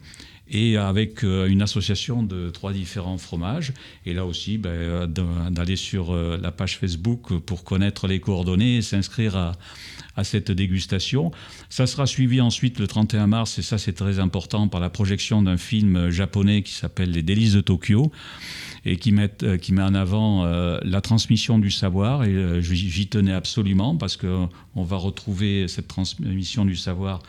et 0.49 0.77
avec 0.77 1.23
une 1.23 1.61
association 1.61 2.23
de 2.23 2.49
trois 2.49 2.71
différents 2.71 3.17
fromages. 3.17 3.73
Et 4.05 4.13
là 4.13 4.25
aussi, 4.25 4.57
ben, 4.57 5.07
d'aller 5.07 5.75
sur 5.75 6.15
la 6.15 6.51
page 6.51 6.77
Facebook 6.77 7.37
pour 7.39 7.63
connaître 7.63 8.07
les 8.07 8.19
coordonnées 8.19 8.77
et 8.77 8.81
s'inscrire 8.81 9.35
à, 9.35 10.23
cette 10.23 10.51
dégustation. 10.51 11.31
Ça 11.69 11.87
sera 11.87 12.05
suivi 12.05 12.39
ensuite 12.39 12.79
le 12.79 12.87
31 12.87 13.27
mars, 13.27 13.59
et 13.59 13.61
ça 13.61 13.77
c'est 13.77 13.93
très 13.93 14.19
important, 14.19 14.69
par 14.69 14.79
la 14.79 14.89
projection 14.89 15.41
d'un 15.41 15.57
film 15.57 16.09
japonais 16.09 16.61
qui 16.61 16.71
s'appelle 16.71 17.11
Les 17.11 17.23
délices 17.23 17.53
de 17.53 17.61
Tokyo 17.61 18.11
et 18.85 18.97
qui 18.97 19.11
met, 19.11 19.31
euh, 19.43 19.57
qui 19.57 19.73
met 19.73 19.81
en 19.81 19.95
avant 19.95 20.45
euh, 20.45 20.79
la 20.83 21.01
transmission 21.01 21.59
du 21.59 21.71
savoir. 21.71 22.23
Et 22.23 22.29
euh, 22.29 22.61
j'y 22.61 23.07
tenais 23.07 23.33
absolument 23.33 23.95
parce 23.95 24.15
qu'on 24.15 24.49
va 24.75 24.97
retrouver 24.97 25.67
cette 25.67 25.87
transmission 25.87 26.65
du 26.65 26.75
savoir 26.75 27.21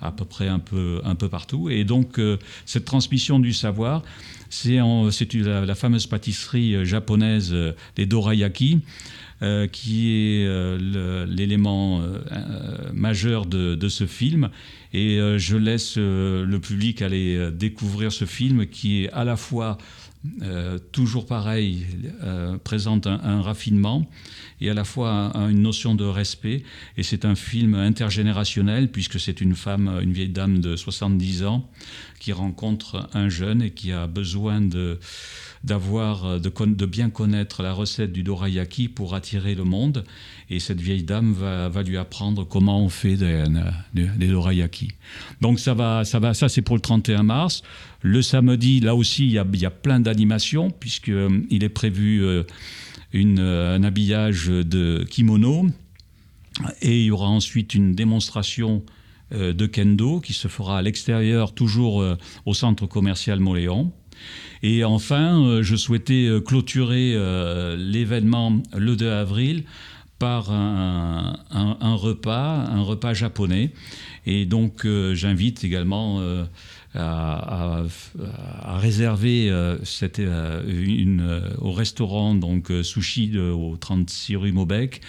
à 0.00 0.12
peu 0.12 0.24
près 0.24 0.48
un 0.48 0.58
peu, 0.58 1.00
un 1.04 1.14
peu 1.14 1.28
partout. 1.28 1.70
Et 1.70 1.84
donc, 1.84 2.20
cette 2.66 2.84
transmission 2.84 3.38
du 3.38 3.52
savoir, 3.52 4.02
c'est 4.48 4.76
la, 4.76 5.64
la, 5.66 5.74
fameuse 5.74 6.06
pâtisserie 6.06 6.84
japonaise 6.84 7.54
des 7.96 8.06
dorayaki. 8.06 8.80
Euh, 9.42 9.66
qui 9.66 10.10
est 10.10 10.46
euh, 10.46 11.24
l'élément 11.24 12.02
euh, 12.02 12.18
majeur 12.92 13.46
de, 13.46 13.88
ce 13.88 14.04
film. 14.04 14.50
Et 14.92 15.18
je 15.38 15.56
laisse 15.56 15.96
le 15.96 16.58
public 16.58 17.00
aller 17.00 17.50
découvrir 17.52 18.12
ce 18.12 18.24
film 18.24 18.66
qui 18.66 19.04
est 19.04 19.10
à 19.12 19.24
la 19.24 19.36
fois 19.36 19.78
toujours 20.92 21.26
pareil, 21.26 21.86
présente 22.62 23.06
un, 23.06 23.40
raffinement 23.40 24.08
et 24.60 24.68
à 24.68 24.74
la 24.74 24.84
fois 24.84 25.32
une 25.34 25.62
notion 25.62 25.94
de 25.94 26.04
respect. 26.04 26.62
Et 26.96 27.02
c'est 27.02 27.24
un 27.24 27.34
film 27.34 27.74
intergénérationnel 27.74 28.90
puisque 28.90 29.18
c'est 29.18 29.40
une 29.40 29.54
femme, 29.54 29.98
une 30.02 30.12
vieille 30.12 30.28
dame 30.28 30.58
de 30.58 30.76
70 30.76 31.44
ans 31.44 31.70
qui 32.18 32.32
rencontre 32.32 33.08
un 33.14 33.28
jeune 33.28 33.62
et 33.62 33.70
qui 33.70 33.92
a 33.92 34.06
besoin 34.06 34.60
de 34.60 34.98
d'avoir, 35.62 36.24
euh, 36.24 36.38
de, 36.38 36.86
bien 36.86 37.10
connaître 37.10 37.62
la 37.62 37.72
recette 37.72 38.12
du 38.12 38.22
dorayaki 38.22 38.88
pour 38.88 39.14
attirer 39.14 39.54
le 39.54 39.64
monde. 39.64 40.04
Et 40.48 40.58
cette 40.58 40.80
vieille 40.80 41.02
dame 41.02 41.32
va, 41.32 41.82
lui 41.82 41.96
apprendre 41.96 42.44
comment 42.44 42.82
on 42.82 42.88
fait 42.88 43.16
des, 43.16 43.44
dorayaki. 44.18 44.92
Donc 45.40 45.60
ça 45.60 45.74
va, 45.74 46.04
ça 46.04 46.18
va, 46.18 46.34
ça 46.34 46.48
c'est 46.48 46.62
pour 46.62 46.76
le 46.76 46.80
31 46.80 47.22
mars. 47.22 47.62
Le 48.02 48.22
samedi, 48.22 48.80
là 48.80 48.94
aussi, 48.94 49.26
il 49.26 49.32
y 49.32 49.38
a, 49.38 49.46
il 49.52 49.60
y 49.60 49.66
a 49.66 49.70
plein 49.70 50.00
d'animations 50.00 50.70
puisqu'il 50.70 51.12
euh, 51.12 51.46
est 51.50 51.68
prévu 51.68 52.24
euh, 52.24 52.44
une, 53.12 53.40
un 53.40 53.82
habillage 53.82 54.46
de 54.46 55.04
kimono. 55.08 55.66
Et 56.82 57.00
il 57.00 57.06
y 57.06 57.10
aura 57.10 57.28
ensuite 57.28 57.74
une 57.74 57.94
démonstration 57.94 58.82
de 59.30 59.66
kendo 59.66 60.18
qui 60.18 60.32
se 60.32 60.48
fera 60.48 60.78
à 60.78 60.82
l'extérieur, 60.82 61.54
toujours 61.54 62.04
au 62.44 62.54
centre 62.54 62.86
commercial 62.86 63.38
Moléon. 63.38 63.92
Et 64.62 64.84
enfin, 64.84 65.42
euh, 65.42 65.62
je 65.62 65.76
souhaitais 65.76 66.26
euh, 66.26 66.40
clôturer 66.40 67.12
euh, 67.14 67.76
l'événement 67.76 68.60
le 68.76 68.96
2 68.96 69.10
avril 69.10 69.64
par 70.18 70.52
un, 70.52 71.34
repas, 71.94 72.66
un 72.70 72.82
repas 72.82 73.14
japonais. 73.14 73.70
Et 74.26 74.44
donc, 74.44 74.86
j'invite 75.14 75.64
également 75.64 76.20
à, 76.94 77.84
réserver 78.66 79.50
au 81.58 81.72
restaurant 81.72 82.34
donc 82.34 82.70
Sushi 82.82 83.38
au 83.38 83.78
36 83.78 84.36
rue 84.36 84.52
Maubec 84.52 85.00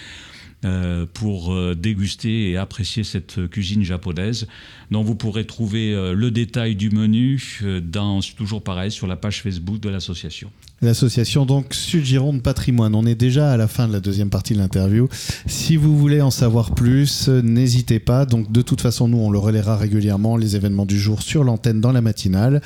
euh, 0.64 1.06
pour 1.12 1.52
euh, 1.52 1.74
déguster 1.74 2.50
et 2.50 2.56
apprécier 2.56 3.02
cette 3.02 3.48
cuisine 3.48 3.82
japonaise, 3.82 4.46
dont 4.92 5.02
vous 5.02 5.16
pourrez 5.16 5.44
trouver 5.44 5.92
euh, 5.92 6.14
le 6.14 6.30
détail 6.30 6.76
du 6.76 6.88
menu 6.90 7.62
dans, 7.82 8.20
toujours 8.20 8.62
pareil 8.62 8.92
sur 8.92 9.08
la 9.08 9.16
page 9.16 9.42
Facebook 9.42 9.80
de 9.80 9.88
l'association. 9.88 10.52
L'association 10.80 11.46
donc 11.46 11.74
Sud 11.74 12.04
Gironde 12.04 12.42
Patrimoine. 12.42 12.94
On 12.94 13.06
est 13.06 13.16
déjà 13.16 13.50
à 13.50 13.56
la 13.56 13.66
fin 13.66 13.88
de 13.88 13.92
la 13.92 13.98
deuxième 13.98 14.30
partie 14.30 14.54
de 14.54 14.58
l'interview. 14.58 15.08
Si 15.46 15.76
vous 15.76 15.96
voulez 15.98 16.20
en 16.20 16.30
savoir 16.30 16.74
plus, 16.74 17.28
n'hésitez 17.28 17.98
pas. 17.98 18.24
Donc 18.24 18.50
de 18.50 18.62
toute 18.62 18.80
façon, 18.80 19.08
nous 19.08 19.18
on 19.18 19.30
le 19.30 19.38
relaiera 19.38 19.76
régulièrement 19.76 20.36
les 20.36 20.56
événements 20.56 20.86
du 20.86 20.98
jour 20.98 21.22
sur 21.22 21.44
l'antenne 21.44 21.80
dans 21.80 21.92
la 21.92 22.00
matinale. 22.00 22.62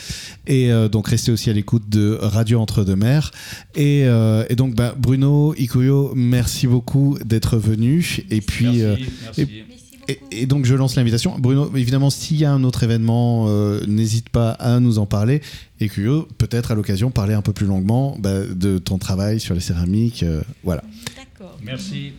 Et 0.46 0.70
donc 0.90 1.08
restez 1.08 1.30
aussi 1.30 1.50
à 1.50 1.52
l'écoute 1.52 1.90
de 1.90 2.18
Radio 2.22 2.58
Entre 2.58 2.84
deux 2.84 2.96
Mers. 2.96 3.32
Et, 3.74 4.06
donc 4.56 4.74
bah, 4.74 4.94
Bruno 4.98 5.54
Ikuyo, 5.58 6.12
merci 6.14 6.66
beaucoup 6.66 7.18
d'être 7.22 7.58
venu. 7.58 7.85
Et 8.30 8.40
puis, 8.40 8.64
merci, 8.66 8.82
euh, 8.82 8.96
merci. 9.22 9.64
Et, 10.30 10.46
donc 10.46 10.64
je 10.66 10.74
lance 10.74 10.94
l'invitation. 10.94 11.36
Bruno, 11.38 11.70
évidemment, 11.74 12.10
s'il 12.10 12.36
y 12.36 12.44
a 12.44 12.52
un 12.52 12.62
autre 12.62 12.84
événement, 12.84 13.46
euh, 13.48 13.84
n'hésite 13.86 14.28
pas 14.28 14.50
à 14.50 14.78
nous 14.78 14.98
en 14.98 15.06
parler. 15.06 15.40
Et 15.80 15.88
que 15.88 16.22
peut-être 16.38 16.70
à 16.70 16.74
l'occasion, 16.74 17.10
parler 17.10 17.34
un 17.34 17.42
peu 17.42 17.52
plus 17.52 17.66
longuement 17.66 18.16
bah, 18.20 18.44
de 18.44 18.78
ton 18.78 18.98
travail 18.98 19.40
sur 19.40 19.54
les 19.54 19.60
céramiques. 19.60 20.24
voilà. 20.62 20.84
D'accord. 21.16 21.58
Merci. 21.64 22.12